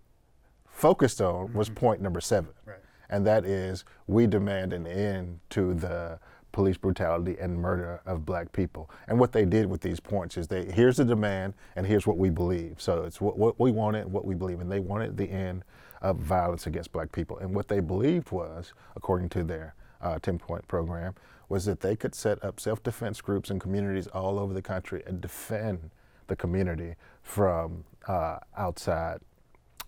focused 0.66 1.20
on 1.20 1.52
was 1.52 1.68
mm-hmm. 1.68 1.76
point 1.76 2.00
number 2.02 2.20
seven, 2.20 2.50
right. 2.64 2.78
and 3.10 3.26
that 3.26 3.44
is 3.44 3.84
we 4.06 4.26
demand 4.26 4.72
an 4.72 4.86
end 4.86 5.40
to 5.50 5.74
the 5.74 6.18
police 6.52 6.76
brutality 6.76 7.36
and 7.38 7.56
murder 7.56 8.00
of 8.06 8.24
black 8.24 8.52
people. 8.52 8.90
And 9.06 9.18
what 9.18 9.32
they 9.32 9.44
did 9.44 9.66
with 9.66 9.80
these 9.80 10.00
points 10.00 10.36
is 10.36 10.48
they 10.48 10.64
here's 10.64 10.96
the 10.96 11.04
demand 11.04 11.54
and 11.76 11.86
here's 11.86 12.06
what 12.06 12.16
we 12.16 12.30
believe. 12.30 12.80
So 12.80 13.04
it's 13.04 13.20
what, 13.20 13.38
what 13.38 13.58
we 13.60 13.70
wanted, 13.70 14.10
what 14.10 14.24
we 14.24 14.34
believe, 14.34 14.60
and 14.60 14.70
they 14.70 14.80
wanted 14.80 15.16
the 15.16 15.30
end 15.30 15.64
of 16.00 16.16
violence 16.16 16.66
against 16.66 16.92
black 16.92 17.12
people. 17.12 17.38
And 17.38 17.54
what 17.54 17.68
they 17.68 17.80
believed 17.80 18.30
was, 18.30 18.72
according 18.96 19.28
to 19.30 19.44
their 19.44 19.74
uh, 20.00 20.18
10 20.20 20.38
point 20.38 20.66
program, 20.68 21.14
was 21.48 21.64
that 21.64 21.80
they 21.80 21.96
could 21.96 22.14
set 22.14 22.42
up 22.44 22.60
self 22.60 22.82
defense 22.82 23.20
groups 23.20 23.50
in 23.50 23.58
communities 23.58 24.06
all 24.08 24.38
over 24.38 24.52
the 24.52 24.62
country 24.62 25.02
and 25.06 25.20
defend 25.20 25.90
the 26.26 26.36
community 26.36 26.94
from 27.22 27.84
uh, 28.06 28.38
outside 28.56 29.20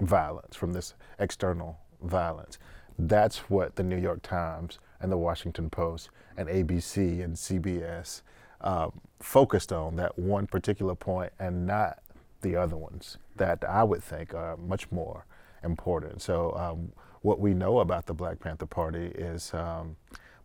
violence, 0.00 0.56
from 0.56 0.72
this 0.72 0.94
external 1.18 1.78
violence. 2.02 2.58
That's 2.98 3.50
what 3.50 3.76
the 3.76 3.82
New 3.82 3.98
York 3.98 4.22
Times 4.22 4.78
and 5.00 5.10
the 5.10 5.16
Washington 5.16 5.70
Post 5.70 6.10
and 6.36 6.48
ABC 6.48 7.22
and 7.22 7.34
CBS 7.34 8.22
uh, 8.60 8.90
focused 9.20 9.72
on, 9.72 9.96
that 9.96 10.18
one 10.18 10.46
particular 10.46 10.94
point, 10.94 11.32
and 11.38 11.66
not 11.66 11.98
the 12.42 12.56
other 12.56 12.76
ones 12.76 13.18
that 13.36 13.64
I 13.64 13.84
would 13.84 14.02
think 14.02 14.34
are 14.34 14.56
much 14.56 14.90
more 14.90 15.24
important. 15.62 16.22
So, 16.22 16.54
um, 16.56 16.92
what 17.22 17.38
we 17.38 17.52
know 17.52 17.80
about 17.80 18.06
the 18.06 18.14
Black 18.14 18.40
Panther 18.40 18.66
Party 18.66 19.06
is 19.14 19.52
um, 19.52 19.96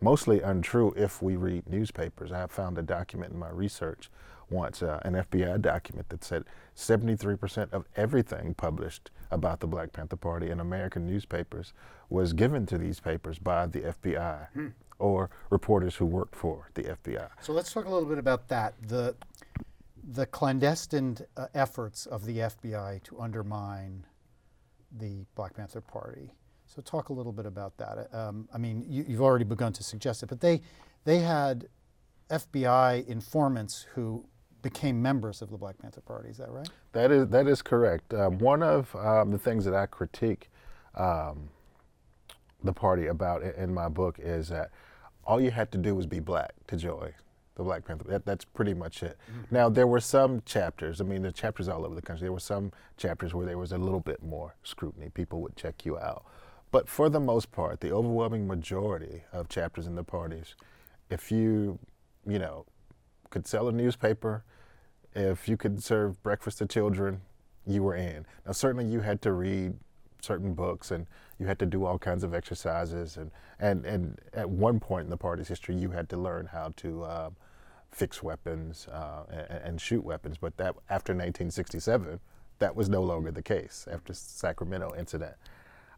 mostly 0.02 0.42
untrue 0.42 0.94
if 0.96 1.22
we 1.22 1.36
read 1.36 1.68
newspapers. 1.68 2.32
I 2.32 2.48
found 2.48 2.78
a 2.78 2.82
document 2.82 3.34
in 3.34 3.40
my 3.40 3.50
research 3.50 4.10
once, 4.50 4.84
uh, 4.84 5.00
an 5.04 5.14
FBI 5.14 5.62
document 5.62 6.10
that 6.10 6.24
said 6.24 6.44
73% 6.76 7.72
of 7.74 7.86
everything 7.96 8.54
published 8.54 9.12
about 9.32 9.60
the 9.60 9.68
Black 9.68 9.92
Panther 9.92 10.16
Party 10.16 10.50
in 10.50 10.60
American 10.60 11.06
newspapers 11.06 11.74
was 12.10 12.34
given 12.34 12.66
to 12.68 12.78
these 12.78 13.00
papers 13.00 13.40
by 13.40 13.66
the 13.66 13.82
FBI 13.82 14.48
hmm. 14.54 14.68
or 15.00 15.30
reporters 15.50 15.96
who 15.96 16.06
worked 16.06 16.36
for 16.36 16.70
the 16.76 16.84
FBI. 16.84 17.30
So 17.42 17.54
let's 17.54 17.74
talk 17.74 17.86
a 17.86 17.90
little 17.90 18.08
bit 18.08 18.20
about 18.20 18.48
that. 18.50 18.76
The 18.82 19.16
the 20.08 20.28
clandestine 20.28 21.18
uh, 21.36 21.48
efforts 21.56 22.06
of 22.06 22.26
the 22.26 22.38
FBI 22.38 23.02
to 23.02 23.20
undermine 23.20 24.06
the 24.92 25.26
Black 25.34 25.56
Panther 25.56 25.82
Party. 25.82 26.36
So 26.68 26.82
talk 26.82 27.10
a 27.10 27.14
little 27.14 27.32
bit 27.32 27.46
about 27.46 27.78
that. 27.78 28.10
Um, 28.14 28.48
I 28.54 28.58
mean, 28.58 28.86
you, 28.88 29.04
have 29.04 29.22
already 29.22 29.46
begun 29.46 29.74
to 29.74 29.84
suggest 29.84 30.24
it, 30.24 30.28
but 30.28 30.42
they 30.42 30.62
they 31.04 31.20
had 31.20 31.68
FBI 32.30 33.08
informants 33.08 33.86
who 33.94 34.26
became 34.62 35.00
members 35.00 35.42
of 35.42 35.52
the 35.52 35.58
Black 35.58 35.78
Panther 35.78 36.02
Party. 36.02 36.30
Is 36.30 36.38
that 36.38 36.50
right? 36.50 36.68
That 36.94 37.12
is 37.12 37.28
that 37.30 37.48
is 37.48 37.62
correct. 37.62 38.14
Um, 38.14 38.40
one 38.40 38.64
of 38.64 38.96
um, 38.96 39.32
the 39.32 39.38
things 39.38 39.64
that 39.66 39.76
I 39.76 39.86
critique 39.86 40.50
um, 40.96 41.50
the 42.64 42.74
party 42.74 43.08
about 43.08 43.44
in 43.44 43.74
my 43.74 43.90
book 43.90 44.18
is 44.20 44.50
that 44.50 44.72
all 45.24 45.40
you 45.40 45.52
had 45.52 45.72
to 45.72 45.78
do 45.78 45.96
was 45.96 46.06
be 46.06 46.20
black 46.20 46.54
to 46.68 46.78
join 46.78 47.14
the 47.56 47.64
Black 47.64 47.86
Panther. 47.86 48.06
That, 48.08 48.26
that's 48.26 48.46
pretty 48.46 48.74
much 48.74 49.02
it. 49.02 49.18
Mm-hmm. 49.32 49.56
Now 49.56 49.70
there 49.70 49.88
were 49.88 50.00
some 50.00 50.42
chapters. 50.46 51.02
I 51.02 51.04
mean, 51.04 51.22
the 51.22 51.32
chapters 51.32 51.70
all 51.70 51.86
over 51.86 51.96
the 51.96 52.02
country. 52.02 52.26
There 52.26 52.34
were 52.34 52.40
some 52.40 52.72
chapters 52.98 53.34
where 53.34 53.46
there 53.46 53.58
was 53.58 53.72
a 53.72 53.78
little 53.78 54.02
bit 54.02 54.22
more 54.22 54.56
scrutiny. 54.64 55.10
People 55.10 55.42
would 55.42 55.56
check 55.56 55.86
you 55.86 55.98
out. 55.98 56.26
But 56.76 56.90
for 56.90 57.08
the 57.08 57.22
most 57.22 57.54
part, 57.54 57.80
the 57.80 57.94
overwhelming 57.94 58.48
majority 58.48 59.24
of 59.32 59.48
chapters 59.48 59.88
in 59.88 59.96
the 59.96 60.04
parties, 60.04 60.56
if 61.10 61.32
you, 61.32 61.80
you 62.28 62.38
know, 62.38 62.66
could 63.30 63.48
sell 63.48 63.70
a 63.70 63.72
newspaper, 63.72 64.44
if 65.16 65.48
you 65.48 65.56
could 65.56 65.82
serve 65.82 66.22
breakfast 66.22 66.58
to 66.58 66.66
children, 66.66 67.22
you 67.66 67.82
were 67.82 67.96
in. 67.96 68.26
Now, 68.46 68.52
certainly 68.52 68.84
you 68.84 69.00
had 69.00 69.22
to 69.22 69.32
read 69.32 69.76
certain 70.20 70.54
books 70.54 70.92
and 70.92 71.08
you 71.40 71.46
had 71.46 71.60
to 71.60 71.66
do 71.66 71.86
all 71.86 71.98
kinds 71.98 72.26
of 72.26 72.34
exercises. 72.34 73.16
And, 73.16 73.32
and, 73.58 73.86
and 73.86 74.20
at 74.34 74.50
one 74.50 74.82
point 74.82 75.06
in 75.06 75.10
the 75.10 75.16
party's 75.16 75.48
history, 75.48 75.76
you 75.76 75.92
had 75.92 76.10
to 76.10 76.18
learn 76.18 76.48
how 76.48 76.74
to 76.76 77.04
uh, 77.04 77.30
fix 77.90 78.22
weapons 78.22 78.90
uh, 78.92 79.24
and, 79.30 79.62
and, 79.64 79.80
shoot 79.80 80.04
weapons. 80.04 80.38
But 80.38 80.58
that 80.58 80.76
after 80.90 81.14
1967, 81.14 82.20
that 82.60 82.76
was 82.76 82.90
no 82.90 83.02
longer 83.02 83.32
the 83.32 83.42
case 83.42 83.88
after 83.90 84.14
Sacramento 84.14 84.94
incident. 84.98 85.36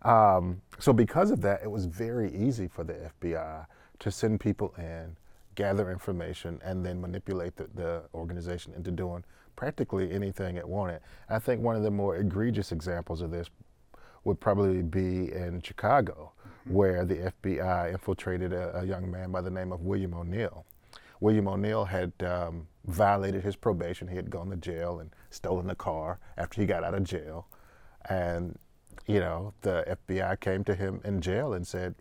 Um, 0.03 0.61
so 0.79 0.93
because 0.93 1.31
of 1.31 1.41
that, 1.41 1.61
it 1.63 1.71
was 1.71 1.85
very 1.85 2.33
easy 2.35 2.67
for 2.67 2.83
the 2.83 3.11
FBI 3.21 3.65
to 3.99 4.11
send 4.11 4.39
people 4.39 4.73
in, 4.77 5.17
gather 5.55 5.91
information, 5.91 6.59
and 6.63 6.85
then 6.85 7.01
manipulate 7.01 7.55
the, 7.55 7.67
the 7.73 8.03
organization 8.13 8.73
into 8.75 8.91
doing 8.91 9.23
practically 9.55 10.11
anything 10.11 10.55
it 10.55 10.67
wanted. 10.67 11.01
I 11.29 11.39
think 11.39 11.61
one 11.61 11.75
of 11.75 11.83
the 11.83 11.91
more 11.91 12.15
egregious 12.15 12.71
examples 12.71 13.21
of 13.21 13.31
this 13.31 13.49
would 14.23 14.39
probably 14.39 14.83
be 14.83 15.31
in 15.33 15.61
Chicago, 15.61 16.31
mm-hmm. 16.39 16.73
where 16.73 17.05
the 17.05 17.33
FBI 17.43 17.91
infiltrated 17.91 18.53
a, 18.53 18.77
a, 18.79 18.85
young 18.85 19.09
man 19.09 19.31
by 19.31 19.41
the 19.41 19.49
name 19.49 19.71
of 19.71 19.81
William 19.81 20.13
O'Neal. 20.13 20.65
William 21.19 21.47
O'Neal 21.47 21.85
had 21.85 22.13
um, 22.23 22.67
violated 22.85 23.43
his 23.43 23.55
probation. 23.55 24.07
He 24.07 24.15
had 24.15 24.29
gone 24.29 24.49
to 24.51 24.57
jail 24.57 24.99
and 24.99 25.09
stolen 25.31 25.69
a 25.69 25.75
car 25.75 26.19
after 26.37 26.61
he 26.61 26.67
got 26.67 26.83
out 26.83 26.93
of 26.93 27.03
jail. 27.03 27.47
And 28.09 28.57
you 29.07 29.19
know, 29.19 29.53
the 29.61 29.97
FBI 30.05 30.39
came 30.39 30.63
to 30.65 30.75
him 30.75 31.01
in 31.03 31.21
jail 31.21 31.53
and 31.53 31.65
said, 31.65 31.95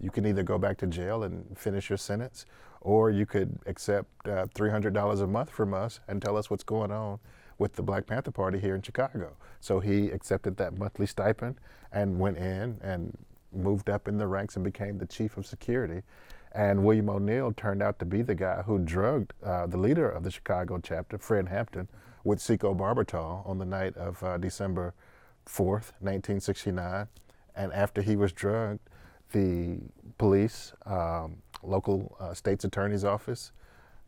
you 0.00 0.10
can 0.10 0.26
either 0.26 0.42
go 0.42 0.58
back 0.58 0.76
to 0.78 0.86
jail 0.86 1.22
and 1.22 1.56
finish 1.56 1.88
your 1.88 1.96
sentence, 1.96 2.46
or 2.80 3.10
you 3.10 3.26
could 3.26 3.58
accept 3.66 4.08
uh, 4.26 4.46
$300 4.54 5.22
a 5.22 5.26
month 5.26 5.50
from 5.50 5.74
us 5.74 6.00
and 6.06 6.20
tell 6.22 6.36
us 6.36 6.50
what's 6.50 6.64
going 6.64 6.92
on 6.92 7.18
with 7.58 7.74
the 7.74 7.82
Black 7.82 8.06
Panther 8.06 8.30
Party 8.30 8.58
here 8.58 8.74
in 8.74 8.82
Chicago. 8.82 9.36
So 9.60 9.80
he 9.80 10.10
accepted 10.10 10.56
that 10.58 10.78
monthly 10.78 11.06
stipend 11.06 11.56
and 11.92 12.20
went 12.20 12.38
in 12.38 12.78
and 12.80 13.16
moved 13.52 13.90
up 13.90 14.06
in 14.06 14.18
the 14.18 14.26
ranks 14.26 14.54
and 14.54 14.64
became 14.64 14.98
the 14.98 15.06
chief 15.06 15.36
of 15.36 15.46
security. 15.46 16.02
And 16.52 16.84
William 16.84 17.10
O'Neal 17.10 17.52
turned 17.52 17.82
out 17.82 17.98
to 17.98 18.04
be 18.04 18.22
the 18.22 18.34
guy 18.34 18.62
who 18.62 18.78
drugged 18.78 19.32
uh, 19.44 19.66
the 19.66 19.76
leader 19.76 20.08
of 20.08 20.22
the 20.22 20.30
Chicago 20.30 20.80
chapter, 20.82 21.18
Fred 21.18 21.48
Hampton, 21.48 21.88
with 22.24 22.40
Seco 22.40 22.74
secobarbital 22.74 23.48
on 23.48 23.58
the 23.58 23.64
night 23.64 23.96
of 23.96 24.22
uh, 24.22 24.38
December 24.38 24.94
4th, 25.48 25.92
1969. 26.00 27.08
And 27.56 27.72
after 27.72 28.02
he 28.02 28.14
was 28.14 28.32
drugged, 28.32 28.80
the 29.32 29.78
police, 30.16 30.72
um, 30.86 31.38
local 31.62 32.16
uh, 32.20 32.34
state's 32.34 32.64
attorney's 32.64 33.04
office 33.04 33.52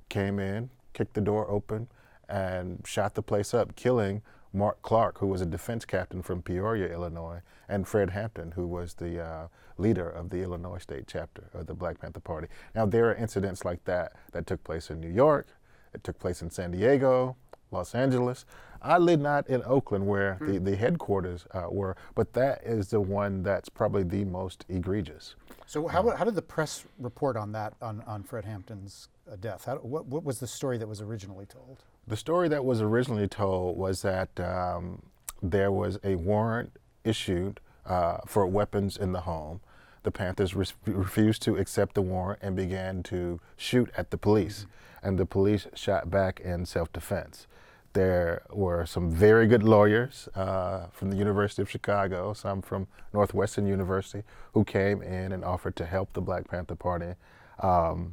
came 0.09 0.38
in, 0.38 0.70
kicked 0.92 1.14
the 1.14 1.20
door 1.20 1.50
open, 1.50 1.88
and 2.29 2.83
shot 2.87 3.14
the 3.14 3.22
place 3.22 3.53
up, 3.53 3.74
killing 3.74 4.22
Mark 4.53 4.83
Clark, 4.83 5.18
who 5.18 5.26
was 5.26 5.40
a 5.40 5.46
defense 5.46 5.85
captain 5.85 6.22
from 6.22 6.42
Peoria, 6.42 6.92
Illinois, 6.92 7.40
and 7.68 7.87
Fred 7.87 8.11
Hampton, 8.11 8.53
who 8.53 8.66
was 8.66 8.94
the 8.94 9.20
uh, 9.20 9.48
leader 9.79 10.09
of 10.09 10.31
the 10.31 10.42
Illinois 10.42 10.79
state 10.79 11.05
chapter 11.07 11.48
of 11.55 11.66
the 11.66 11.74
Black 11.74 12.00
Panther 12.00 12.20
Party. 12.20 12.48
Now, 12.74 12.87
there 12.87 13.11
are 13.11 13.14
incidents 13.14 13.64
like 13.64 13.85
that 13.85 14.12
that 14.33 14.46
took 14.46 14.62
place 14.64 14.90
in 14.90 15.00
New 15.00 15.11
York, 15.11 15.48
it 15.92 16.05
took 16.05 16.18
place 16.18 16.42
in 16.42 16.50
San 16.50 16.72
Diego, 16.72 17.37
Los 17.70 17.94
Angeles. 17.94 18.44
I 18.83 18.98
live 18.98 19.20
not 19.20 19.48
in 19.48 19.62
Oakland 19.64 20.06
where 20.06 20.38
mm. 20.40 20.54
the, 20.54 20.70
the 20.70 20.76
headquarters 20.76 21.46
uh, 21.52 21.66
were, 21.70 21.96
but 22.14 22.33
that 22.33 22.62
is 22.64 22.88
the 22.88 23.00
one 23.00 23.42
that's 23.42 23.68
probably 23.68 24.02
the 24.02 24.24
most 24.24 24.64
egregious. 24.68 25.35
So 25.66 25.87
how, 25.87 26.09
how 26.16 26.24
did 26.24 26.35
the 26.35 26.42
press 26.42 26.85
report 26.98 27.37
on 27.37 27.52
that, 27.52 27.74
on, 27.83 28.02
on 28.06 28.22
Fred 28.22 28.44
Hampton's 28.44 29.09
uh, 29.30 29.37
death? 29.37 29.66
How, 29.66 29.76
what, 29.76 30.06
what 30.06 30.24
was 30.24 30.40
the 30.40 30.46
story 30.46 30.78
that 30.78 30.88
was 30.88 31.00
originally 31.00 31.46
told? 31.46 31.85
The 32.06 32.16
story 32.16 32.48
that 32.48 32.64
was 32.64 32.80
originally 32.80 33.28
told 33.28 33.76
was 33.76 34.02
that 34.02 34.40
um, 34.40 35.02
there 35.42 35.70
was 35.70 35.98
a 36.02 36.16
warrant 36.16 36.72
issued 37.04 37.61
uh, 37.87 38.18
for 38.26 38.46
weapons 38.46 38.96
in 38.96 39.12
the 39.12 39.20
home. 39.20 39.61
The 40.02 40.11
Panthers 40.11 40.54
re- 40.54 40.66
refused 40.87 41.42
to 41.42 41.56
accept 41.56 41.94
the 41.94 42.02
warrant 42.02 42.40
and 42.42 42.56
began 42.56 43.02
to 43.04 43.40
shoot 43.56 43.90
at 43.96 44.11
the 44.11 44.16
police, 44.16 44.61
mm-hmm. 44.61 45.09
and 45.09 45.18
the 45.18 45.26
police 45.26 45.66
shot 45.74 46.11
back 46.11 46.40
in 46.40 46.64
self 46.64 46.92
defense. 46.92 47.46
There 47.92 48.42
were 48.50 48.87
some 48.87 49.11
very 49.11 49.48
good 49.48 49.64
lawyers 49.64 50.29
uh, 50.37 50.87
from 50.92 51.11
the 51.11 51.16
University 51.16 51.61
of 51.61 51.68
Chicago, 51.68 52.33
some 52.35 52.62
from 52.62 52.87
Northwestern 53.12 53.66
University, 53.66 54.22
who 54.53 54.64
came 54.64 55.03
in 55.03 55.33
and 55.33 55.44
offered 55.44 55.74
to 55.76 55.87
help 55.87 56.12
the 56.12 56.20
Black 56.20 56.48
Panther 56.48 56.76
Party 56.76 57.14
um, 57.59 58.12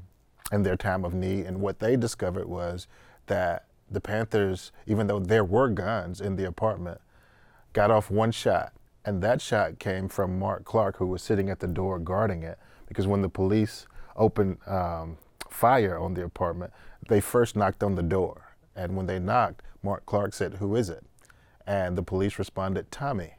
in 0.51 0.63
their 0.63 0.77
time 0.77 1.05
of 1.05 1.13
need. 1.13 1.45
And 1.45 1.61
what 1.61 1.77
they 1.77 1.95
discovered 1.95 2.47
was 2.47 2.87
that 3.27 3.65
the 3.89 4.01
Panthers, 4.01 4.71
even 4.87 5.05
though 5.05 5.19
there 5.19 5.43
were 5.43 5.69
guns 5.69 6.21
in 6.21 6.37
the 6.37 6.45
apartment, 6.45 6.99
got 7.73 7.91
off 7.91 8.09
one 8.09 8.31
shot. 8.31 8.73
And 9.05 9.21
that 9.21 9.41
shot 9.41 9.77
came 9.77 10.09
from 10.09 10.39
Mark 10.39 10.65
Clark, 10.65 10.97
who 10.97 11.05
was 11.05 11.21
sitting 11.21 11.51
at 11.51 11.59
the 11.59 11.67
door 11.67 11.99
guarding 11.99 12.41
it. 12.41 12.57
Because 12.87 13.05
when 13.05 13.21
the 13.21 13.29
police 13.29 13.85
opened 14.15 14.57
um, 14.65 15.17
fire 15.49 15.99
on 15.99 16.15
the 16.15 16.23
apartment, 16.23 16.73
they 17.09 17.21
first 17.21 17.55
knocked 17.55 17.83
on 17.83 17.93
the 17.93 18.03
door 18.03 18.46
and 18.77 18.95
when 18.95 19.07
they 19.07 19.19
knocked, 19.19 19.63
Mark 19.83 20.05
Clark 20.05 20.33
said, 20.33 20.55
Who 20.55 20.75
is 20.75 20.89
it? 20.89 21.03
And 21.65 21.97
the 21.97 22.03
police 22.03 22.39
responded, 22.39 22.91
Tommy. 22.91 23.33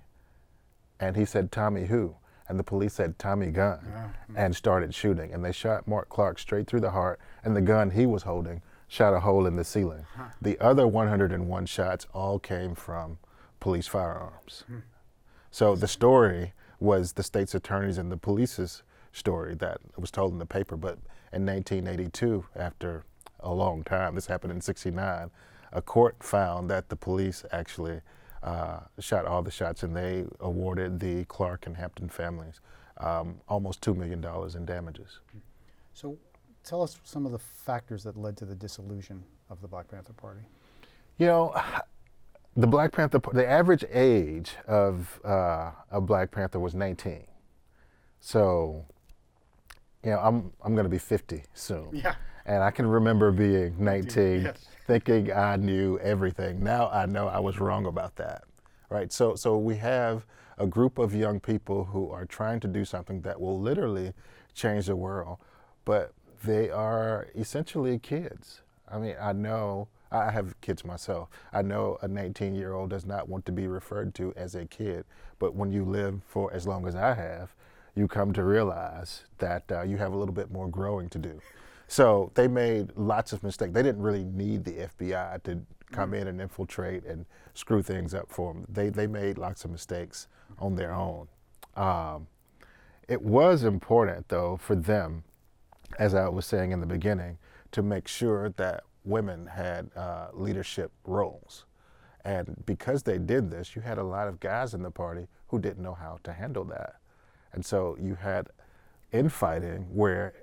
And 1.01 1.16
he 1.16 1.24
said, 1.24 1.53
Tommy 1.53 1.87
who? 1.87 2.16
And 2.48 2.59
the 2.59 2.64
police 2.64 2.94
said, 2.94 3.18
Tommy 3.18 3.51
gun, 3.51 3.81
yeah. 3.88 4.09
and 4.35 4.57
started 4.57 4.94
shooting. 4.94 5.33
And 5.33 5.44
they 5.44 5.53
shot 5.53 5.87
Mark 5.87 6.09
Clark 6.09 6.38
straight 6.38 6.66
through 6.66 6.81
the 6.81 6.90
heart, 6.90 7.20
and 7.44 7.55
the 7.55 7.61
gun 7.61 7.90
he 7.90 8.07
was 8.07 8.22
holding 8.22 8.62
shot 8.88 9.14
a 9.14 9.20
hole 9.20 9.46
in 9.46 9.57
the 9.57 9.64
ceiling. 9.64 10.07
Huh. 10.16 10.24
The 10.40 10.59
other 10.59 10.87
101 10.87 11.66
shots 11.66 12.07
all 12.14 12.38
came 12.38 12.74
from 12.74 13.18
police 13.61 13.87
firearms. 13.87 14.64
Hmm. 14.66 14.79
So 15.51 15.77
the 15.77 15.88
story 15.88 16.55
was 16.81 17.12
the 17.12 17.22
state's 17.22 17.55
attorneys 17.55 17.98
and 17.98 18.11
the 18.11 18.16
police's 18.16 18.83
story 19.12 19.55
that 19.57 19.81
was 19.96 20.11
told 20.11 20.33
in 20.33 20.38
the 20.38 20.46
paper. 20.46 20.77
But 20.77 20.98
in 21.33 21.44
1982, 21.44 22.46
after 22.57 23.05
a 23.40 23.53
long 23.53 23.83
time. 23.83 24.14
This 24.14 24.27
happened 24.27 24.53
in 24.53 24.61
69. 24.61 25.31
A 25.72 25.83
court 25.83 26.16
found 26.22 26.70
that 26.70 26.88
the 26.88 26.96
police 26.96 27.44
actually 27.53 28.01
uh, 28.42 28.81
shot 28.98 29.27
all 29.27 29.42
the 29.42 29.51
shots 29.51 29.83
and 29.83 29.94
they 29.94 30.24
awarded 30.40 31.01
the 31.01 31.24
Clark 31.24 31.66
and 31.66 31.77
Hampton 31.77 32.09
families 32.09 32.61
um, 32.98 33.40
almost 33.48 33.81
$2 33.81 33.96
million 33.96 34.24
in 34.57 34.64
damages. 34.64 35.20
So 35.94 36.18
tell 36.64 36.83
us 36.83 37.01
some 37.05 37.27
of 37.27 37.33
the 37.33 37.38
factors 37.38 38.03
that 38.05 38.16
led 38.16 38.37
to 38.38 38.44
the 38.44 38.55
dissolution 38.55 39.22
of 39.51 39.61
the 39.61 39.68
Black 39.68 39.88
Panther 39.88 40.12
Party. 40.12 40.40
You 41.18 41.27
know, 41.27 41.62
the 42.57 42.66
Black 42.66 42.92
Panther, 42.92 43.20
the 43.33 43.48
average 43.48 43.85
age 43.92 44.53
of 44.66 45.20
uh, 45.24 45.70
a 45.90 46.01
Black 46.01 46.31
Panther 46.31 46.61
was 46.61 46.74
19. 46.74 47.24
So, 48.20 48.85
you 50.05 50.11
know, 50.11 50.18
I'm 50.18 50.53
I'm 50.64 50.74
going 50.74 50.85
to 50.85 50.90
be 50.90 50.98
50 50.98 51.44
soon. 51.55 51.88
Yeah. 51.92 52.14
And 52.49 52.63
I 52.63 52.71
can 52.71 52.87
remember 52.87 53.31
being 53.31 53.75
19, 53.79 54.41
Yes. 54.43 54.67
thinking 54.87 55.31
I 55.31 55.57
knew 55.57 55.99
everything. 55.99 56.65
Now 56.65 56.89
I 56.89 57.05
know 57.05 57.29
I 57.29 57.39
was 57.39 57.61
wrong 57.61 57.85
about 57.85 58.17
that. 58.17 58.45
Right? 58.89 59.13
So 59.13 59.35
so 59.35 59.59
we 59.59 59.77
have 59.77 60.25
a 60.57 60.67
group 60.67 60.99
of 60.99 61.15
young 61.15 61.41
people 61.41 61.85
who 61.85 62.11
are 62.11 62.25
trying 62.25 62.59
to 62.61 62.67
do 62.69 62.87
something 62.87 63.21
that 63.21 63.39
will 63.39 63.61
literally 63.61 64.15
change 64.55 64.87
the 64.87 64.97
world, 64.97 65.39
but 65.85 66.13
they 66.43 66.71
are 66.71 67.29
essentially 67.37 67.99
kids. 67.99 68.63
I 68.91 68.99
mean, 68.99 69.15
I 69.21 69.35
know 69.35 69.89
I 70.11 70.31
have 70.31 70.59
kids 70.63 70.87
myself. 70.87 71.29
I 71.53 71.61
know 71.61 71.99
a 72.01 72.09
19 72.09 72.55
year 72.55 72.73
old 72.73 72.89
does 72.89 73.05
not 73.05 73.29
want 73.29 73.45
to 73.45 73.53
be 73.53 73.67
referred 73.67 74.15
to 74.15 74.33
as 74.37 74.55
a 74.55 74.65
kid, 74.65 75.05
but 75.39 75.55
when 75.55 75.71
you 75.71 75.85
live 75.85 76.23
for 76.27 76.51
as 76.55 76.67
long 76.67 76.89
as 76.89 76.95
I 76.97 77.13
have, 77.13 77.55
you 77.95 78.09
come 78.09 78.33
to 78.33 78.43
realize 78.43 79.25
that 79.37 79.65
uh, 79.71 79.83
you 79.83 79.99
have 79.99 80.15
a 80.15 80.17
little 80.17 80.35
bit 80.35 80.51
more 80.51 80.67
growing 80.69 81.11
to 81.11 81.19
do. 81.19 81.43
So 81.88 82.31
they 82.35 82.46
made 82.46 82.92
lots 82.96 83.33
of 83.33 83.42
mistakes. 83.42 83.72
They 83.72 83.83
didn't 83.83 84.03
really 84.03 84.24
need 84.24 84.64
the 84.64 84.88
FBI 84.98 85.42
to 85.44 85.61
come 85.90 86.12
in 86.12 86.29
and 86.29 86.40
infiltrate 86.40 87.05
and 87.05 87.24
screw 87.55 87.83
things 87.83 88.14
up 88.14 88.31
for 88.31 88.53
them. 88.53 88.66
They, 88.68 88.90
they 88.90 89.07
made 89.07 89.38
lots 89.38 89.64
of 89.64 89.70
mistakes 89.70 90.29
on 90.59 90.77
their 90.77 90.92
own. 90.92 91.29
Um, 91.77 92.27
it 93.09 93.22
was 93.22 93.64
important, 93.64 94.29
though, 94.29 94.59
for 94.59 94.77
them, 94.77 95.24
as 95.98 96.14
I 96.14 96.29
was 96.29 96.44
saying 96.44 96.72
in 96.72 96.81
the 96.81 96.87
beginning, 96.87 97.38
to 97.72 97.83
make 97.83 98.07
sure 98.07 98.51
that 98.51 98.85
women 99.05 99.46
had 99.46 99.90
uh, 99.96 100.29
leadership 100.35 100.92
roles. 101.05 101.64
And 102.24 102.62
because 102.66 103.03
they 103.03 103.16
did 103.16 103.51
this, 103.51 103.74
you 103.74 103.81
had 103.81 103.96
a 103.96 104.03
lot 104.03 104.29
of 104.29 104.40
guys 104.40 104.74
in 104.74 104.83
the 104.83 104.90
party 104.90 105.27
who 105.46 105.59
didn't 105.59 105.83
know 105.83 105.94
how 105.94 106.18
to 106.24 106.35
handle 106.35 106.64
that. 106.64 106.96
And 107.55 107.64
so 107.64 107.96
you 107.98 108.16
had 108.16 108.48
infighting 109.11 109.87
where 109.90 110.35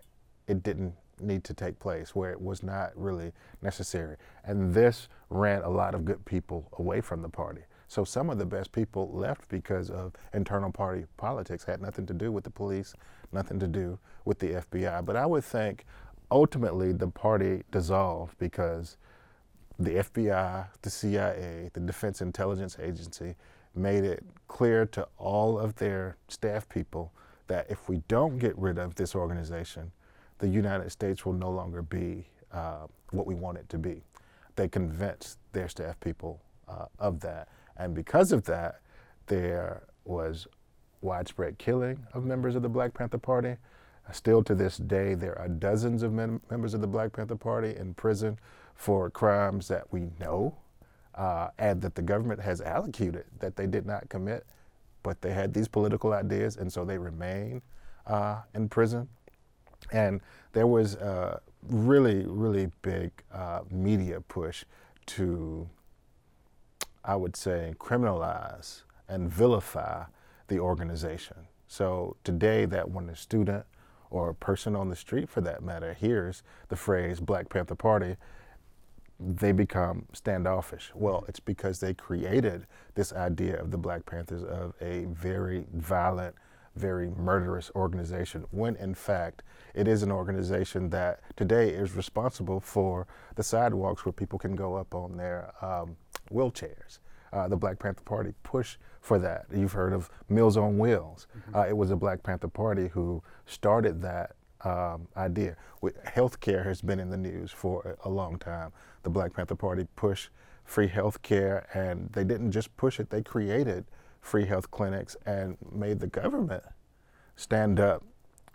it 0.48 0.64
didn't 0.64 0.96
need 1.20 1.44
to 1.46 1.54
take 1.54 1.80
place, 1.80 2.16
where 2.16 2.32
it 2.32 2.42
was 2.42 2.64
not 2.64 2.92
really 2.96 3.32
necessary. 3.62 4.18
And 4.44 4.74
this 4.74 5.08
ran 5.30 5.62
a 5.62 5.70
lot 5.70 5.96
of 5.96 6.06
good 6.06 6.24
people 6.26 6.70
away 6.78 7.02
from 7.02 7.22
the 7.22 7.30
party. 7.30 7.62
So 7.88 8.04
some 8.04 8.30
of 8.30 8.38
the 8.38 8.46
best 8.46 8.72
people 8.72 9.12
left 9.14 9.48
because 9.48 9.90
of 9.90 10.14
internal 10.34 10.72
party 10.72 11.06
politics, 11.18 11.64
had 11.64 11.82
nothing 11.82 12.06
to 12.08 12.14
do 12.14 12.32
with 12.32 12.44
the 12.44 12.50
police, 12.50 12.96
nothing 13.32 13.60
to 13.60 13.68
do 13.68 14.00
with 14.26 14.40
the 14.40 14.54
FBI. 14.54 15.06
But 15.06 15.16
I 15.16 15.26
would 15.26 15.44
think 15.44 15.86
ultimately 16.32 16.92
the 16.92 17.08
party 17.08 17.64
dissolved 17.72 18.38
because 18.40 18.98
the 19.78 19.92
FBI, 19.92 20.68
the 20.82 20.90
CIA, 20.90 21.70
the 21.74 21.80
Defense 21.80 22.22
Intelligence 22.22 22.78
Agency 22.82 23.36
made 23.76 24.04
it 24.04 24.24
clear 24.48 24.86
to 24.88 25.08
all 25.18 25.60
of 25.60 25.76
their 25.76 26.18
staff 26.28 26.68
people 26.70 27.12
that 27.48 27.70
if 27.70 27.88
we 27.88 28.02
don't 28.08 28.40
get 28.40 28.58
rid 28.58 28.80
of 28.80 28.96
this 28.96 29.16
organization, 29.16 29.92
the 30.40 30.48
United 30.48 30.92
States 30.92 31.26
will 31.26 31.34
no 31.34 31.50
longer 31.50 31.82
be 31.82 32.28
uh, 32.52 32.88
what 33.12 33.26
we 33.26 33.36
want 33.36 33.58
it 33.58 33.68
to 33.70 33.78
be. 33.78 34.02
They 34.56 34.68
convinced 34.68 35.38
their 35.54 35.68
staff 35.68 36.00
people 36.00 36.42
uh, 36.68 36.86
of 37.00 37.20
that. 37.22 37.50
And 37.78 37.94
because 37.94 38.32
of 38.32 38.44
that, 38.46 38.82
there 39.28 39.84
was 40.06 40.48
widespread 41.02 41.58
killing 41.58 42.06
of 42.14 42.26
members 42.26 42.56
of 42.56 42.62
the 42.62 42.70
Black 42.70 42.94
Panther 42.94 43.18
Party. 43.18 43.56
Still 44.12 44.44
to 44.44 44.54
this 44.54 44.78
day, 44.78 45.16
there 45.16 45.38
are 45.40 45.48
dozens 45.48 46.04
of 46.04 46.14
mem- 46.14 46.42
members 46.50 46.74
of 46.74 46.82
the 46.82 46.88
Black 46.88 47.14
Panther 47.14 47.36
Party 47.36 47.76
in 47.76 47.94
prison 47.94 48.38
for 48.76 49.10
crimes 49.10 49.68
that 49.68 49.92
we 49.92 50.08
know 50.20 50.56
uh, 51.16 51.50
and 51.58 51.82
that 51.82 51.96
the 51.96 52.02
government 52.02 52.42
has 52.42 52.62
allocated 52.62 53.26
that 53.40 53.56
they 53.56 53.66
did 53.66 53.86
not 53.86 54.08
commit, 54.10 54.46
but 55.02 55.22
they 55.22 55.32
had 55.32 55.54
these 55.54 55.68
political 55.68 56.14
ideas, 56.14 56.58
and 56.58 56.72
so 56.72 56.86
they 56.86 56.98
remain 56.98 57.62
uh, 58.06 58.42
in 58.54 58.70
prison. 58.70 59.08
And 59.92 60.22
there 60.54 60.68
was 60.68 60.96
a 60.96 61.42
really, 61.70 62.26
really 62.26 62.72
big 62.82 63.12
uh, 63.34 63.62
media 63.70 64.22
push 64.22 64.66
to, 65.08 65.70
I 67.04 67.16
would 67.16 67.36
say, 67.36 67.74
criminalize 67.80 68.84
and 69.08 69.30
vilify 69.30 70.06
the 70.48 70.60
organization. 70.60 71.38
So 71.68 72.16
today, 72.24 72.66
that 72.66 72.90
when 72.92 73.10
a 73.10 73.16
student 73.16 73.66
or 74.10 74.30
a 74.30 74.36
person 74.36 74.76
on 74.76 74.90
the 74.90 74.96
street, 74.96 75.30
for 75.30 75.42
that 75.42 75.64
matter, 75.64 75.94
hears 75.94 76.44
the 76.70 76.76
phrase 76.76 77.20
Black 77.20 77.50
Panther 77.50 77.76
Party, 77.76 78.16
they 79.20 79.52
become 79.52 80.06
standoffish. 80.14 80.92
Well, 80.94 81.26
it's 81.28 81.40
because 81.40 81.80
they 81.80 81.94
created 81.94 82.68
this 82.96 83.14
idea 83.14 83.60
of 83.60 83.72
the 83.72 83.78
Black 83.78 84.06
Panthers 84.06 84.44
of 84.44 84.74
a 84.82 85.06
very 85.06 85.66
violent, 85.74 86.36
very 86.76 87.10
murderous 87.10 87.72
organization, 87.76 88.46
when 88.52 88.76
in 88.76 88.94
fact 88.94 89.44
it 89.74 89.88
is 89.88 90.04
an 90.04 90.12
organization 90.12 90.90
that 90.90 91.20
today 91.36 91.70
is 91.70 91.96
responsible 91.96 92.60
for 92.60 93.08
the 93.36 93.44
sidewalks 93.44 94.06
where 94.06 94.14
people 94.14 94.40
can 94.40 94.56
go 94.56 94.76
up 94.76 94.94
on 94.94 95.18
their 95.18 95.54
um, 95.62 95.96
wheelchairs. 96.32 97.00
Uh, 97.34 97.48
the 97.48 97.58
Black 97.58 97.80
Panther 97.80 98.04
Party 98.04 98.34
pushed 98.44 98.78
for 99.02 99.20
that. 99.20 99.46
You've 99.54 99.74
heard 99.74 99.94
of 99.94 100.10
Meals 100.30 100.56
on 100.56 100.78
Wheels. 100.78 101.28
Uh, 101.54 101.66
it 101.68 101.76
was 101.76 101.90
the 101.90 101.96
Black 101.96 102.24
Panther 102.24 102.48
Party 102.48 102.88
who 102.88 103.22
started 103.46 104.02
that 104.02 104.36
um, 104.64 105.08
idea. 105.18 105.58
With 105.82 106.02
healthcare 106.06 106.66
has 106.66 106.82
been 106.82 107.00
in 107.00 107.10
the 107.10 107.18
news 107.18 107.52
for 107.52 107.98
a, 108.04 108.08
a 108.08 108.10
long 108.10 108.40
time. 108.40 108.72
The 109.04 109.10
Black 109.10 109.34
Panther 109.34 109.56
Party 109.56 109.86
pushed 109.96 110.30
free 110.64 110.88
health 110.88 111.22
care, 111.22 111.68
and 111.74 112.10
they 112.14 112.24
didn't 112.24 112.52
just 112.52 112.76
push 112.76 113.00
it, 113.00 113.10
they 113.10 113.22
created 113.22 113.86
free 114.26 114.46
health 114.46 114.72
clinics 114.72 115.16
and 115.26 115.56
made 115.72 116.00
the 116.00 116.08
government 116.08 116.64
stand 117.36 117.80
up 117.80 118.04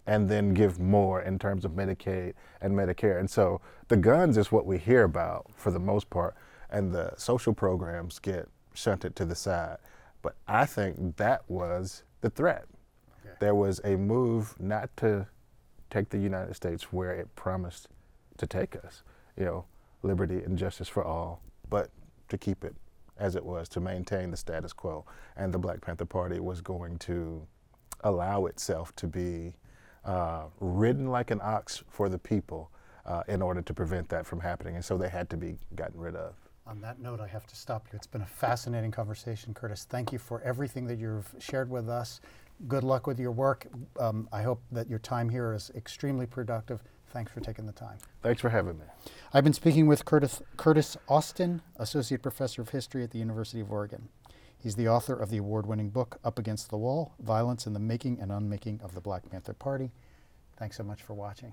and 0.06 0.28
then 0.28 0.52
give 0.52 0.80
more 0.80 1.22
in 1.22 1.38
terms 1.38 1.64
of 1.64 1.72
Medicaid 1.72 2.34
and 2.60 2.74
Medicare. 2.74 3.20
And 3.20 3.30
so 3.30 3.60
the 3.86 3.96
guns 3.96 4.36
is 4.36 4.50
what 4.50 4.66
we 4.66 4.78
hear 4.78 5.04
about 5.04 5.46
for 5.54 5.70
the 5.70 5.78
most 5.78 6.10
part, 6.10 6.34
and 6.70 6.90
the 6.90 7.12
social 7.16 7.52
programs 7.54 8.18
get 8.18 8.48
shunted 8.74 9.14
to 9.16 9.24
the 9.24 9.36
side. 9.36 9.76
But 10.22 10.34
I 10.48 10.66
think 10.66 11.16
that 11.18 11.42
was 11.48 12.02
the 12.20 12.30
threat. 12.30 12.64
Okay. 13.20 13.36
There 13.38 13.54
was 13.54 13.80
a 13.84 13.96
move 13.96 14.60
not 14.60 14.94
to 14.98 15.28
take 15.88 16.08
the 16.08 16.18
United 16.18 16.54
States 16.54 16.92
where 16.92 17.12
it 17.12 17.32
promised 17.36 17.88
to 18.38 18.46
take 18.46 18.74
us, 18.84 19.04
you 19.36 19.44
know, 19.44 19.66
liberty 20.02 20.42
and 20.42 20.58
justice 20.58 20.88
for 20.88 21.04
all, 21.04 21.42
but 21.68 21.90
to 22.28 22.36
keep 22.36 22.64
it 22.64 22.74
as 23.20 23.36
it 23.36 23.44
was, 23.44 23.68
to 23.68 23.80
maintain 23.80 24.30
the 24.30 24.36
status 24.36 24.72
quo. 24.72 25.04
And 25.36 25.54
the 25.54 25.58
Black 25.58 25.80
Panther 25.80 26.06
Party 26.06 26.40
was 26.40 26.60
going 26.60 26.98
to 27.00 27.46
allow 28.02 28.46
itself 28.46 28.96
to 28.96 29.06
be 29.06 29.54
uh, 30.04 30.44
ridden 30.58 31.10
like 31.10 31.30
an 31.30 31.40
ox 31.42 31.84
for 31.88 32.08
the 32.08 32.18
people 32.18 32.70
uh, 33.06 33.22
in 33.28 33.42
order 33.42 33.62
to 33.62 33.74
prevent 33.74 34.08
that 34.08 34.26
from 34.26 34.40
happening. 34.40 34.74
And 34.74 34.84
so 34.84 34.96
they 34.96 35.08
had 35.08 35.28
to 35.30 35.36
be 35.36 35.56
gotten 35.76 36.00
rid 36.00 36.16
of. 36.16 36.34
On 36.66 36.80
that 36.80 37.00
note, 37.00 37.20
I 37.20 37.26
have 37.26 37.46
to 37.46 37.56
stop 37.56 37.86
you. 37.92 37.96
It's 37.96 38.06
been 38.06 38.22
a 38.22 38.26
fascinating 38.26 38.90
conversation, 38.90 39.52
Curtis. 39.54 39.86
Thank 39.88 40.12
you 40.12 40.18
for 40.18 40.40
everything 40.42 40.86
that 40.86 40.98
you've 40.98 41.34
shared 41.38 41.70
with 41.70 41.88
us. 41.88 42.20
Good 42.68 42.84
luck 42.84 43.06
with 43.06 43.18
your 43.18 43.32
work. 43.32 43.66
Um, 43.98 44.28
I 44.32 44.42
hope 44.42 44.62
that 44.70 44.88
your 44.88 44.98
time 44.98 45.28
here 45.28 45.52
is 45.52 45.70
extremely 45.74 46.26
productive. 46.26 46.82
Thanks 47.12 47.32
for 47.32 47.40
taking 47.40 47.66
the 47.66 47.72
time. 47.72 47.98
Thanks 48.22 48.40
for 48.40 48.50
having 48.50 48.78
me. 48.78 48.84
I've 49.32 49.44
been 49.44 49.52
speaking 49.52 49.86
with 49.86 50.04
Curtis, 50.04 50.42
Curtis 50.56 50.96
Austin, 51.08 51.62
Associate 51.76 52.22
Professor 52.22 52.62
of 52.62 52.70
History 52.70 53.02
at 53.02 53.10
the 53.10 53.18
University 53.18 53.60
of 53.60 53.72
Oregon. 53.72 54.08
He's 54.56 54.76
the 54.76 54.88
author 54.88 55.14
of 55.14 55.30
the 55.30 55.38
award 55.38 55.66
winning 55.66 55.88
book, 55.90 56.18
Up 56.22 56.38
Against 56.38 56.70
the 56.70 56.76
Wall 56.76 57.14
Violence 57.18 57.66
in 57.66 57.72
the 57.72 57.80
Making 57.80 58.20
and 58.20 58.30
Unmaking 58.30 58.80
of 58.82 58.94
the 58.94 59.00
Black 59.00 59.28
Panther 59.30 59.54
Party. 59.54 59.90
Thanks 60.56 60.76
so 60.76 60.84
much 60.84 61.02
for 61.02 61.14
watching. 61.14 61.52